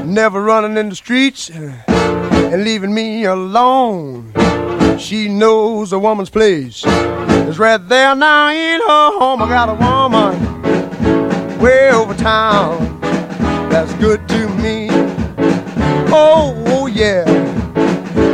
Never 0.05 0.43
running 0.43 0.77
in 0.77 0.89
the 0.89 0.97
streets 0.97 1.51
eh, 1.51 1.73
and 1.87 2.65
leaving 2.65 2.93
me 2.93 3.27
alone. 3.27 4.33
She 4.99 5.29
knows 5.29 5.93
a 5.93 6.01
woman's 6.01 6.31
place 6.31 6.85
is 6.85 7.61
right 7.61 7.89
there 7.89 8.17
now 8.17 8.51
in 8.51 8.81
her 8.81 9.19
home. 9.21 9.43
I 9.43 9.49
got 9.49 9.69
a 9.69 9.75
woman 9.75 11.61
way 11.61 11.93
over 11.93 12.15
town 12.15 13.01
that's 13.71 13.95
good 13.95 14.29
to 14.29 14.49
me. 14.57 14.89
Oh, 16.13 16.61
oh 16.67 16.87
yeah. 16.89 17.25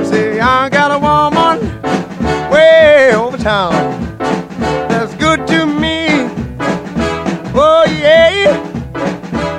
Say, 0.02 0.40
I 0.40 0.70
got 0.70 0.90
a 0.92 0.98
woman 0.98 1.36
way 2.57 3.12
over 3.14 3.36
town 3.36 3.72
that's 4.88 5.14
good 5.16 5.46
to 5.46 5.66
me. 5.66 6.07
Oh, 7.54 7.84
yeah. 7.86 8.62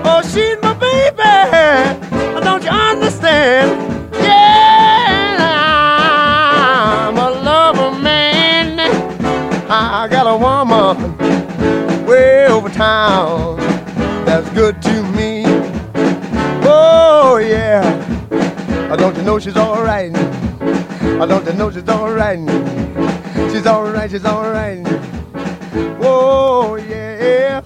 Oh, 0.03 0.21
she's 0.31 0.57
my 0.65 0.73
baby. 0.85 1.35
Don't 2.43 2.63
you 2.63 2.69
understand? 2.69 3.69
Yeah, 4.13 5.37
I'm 7.07 7.17
a 7.17 7.29
lover 7.49 7.91
man. 7.99 8.79
I 9.69 10.07
got 10.15 10.25
a 10.35 10.37
woman 10.45 10.95
way 12.07 12.47
over 12.47 12.69
town 12.69 13.57
that's 14.25 14.49
good 14.51 14.81
to 14.81 15.03
me. 15.17 15.43
Oh, 16.63 17.37
yeah. 17.37 17.83
Don't 18.97 19.15
you 19.15 19.21
know 19.21 19.37
she's 19.37 19.57
alright? 19.57 20.26
I 21.19 21.25
don't 21.25 21.57
know 21.57 21.71
she's 21.71 21.89
alright. 21.89 22.37
She's 23.51 23.65
alright, 23.65 24.11
she's 24.11 24.23
alright. 24.23 24.85
Oh, 25.99 26.75
yeah. 26.75 27.61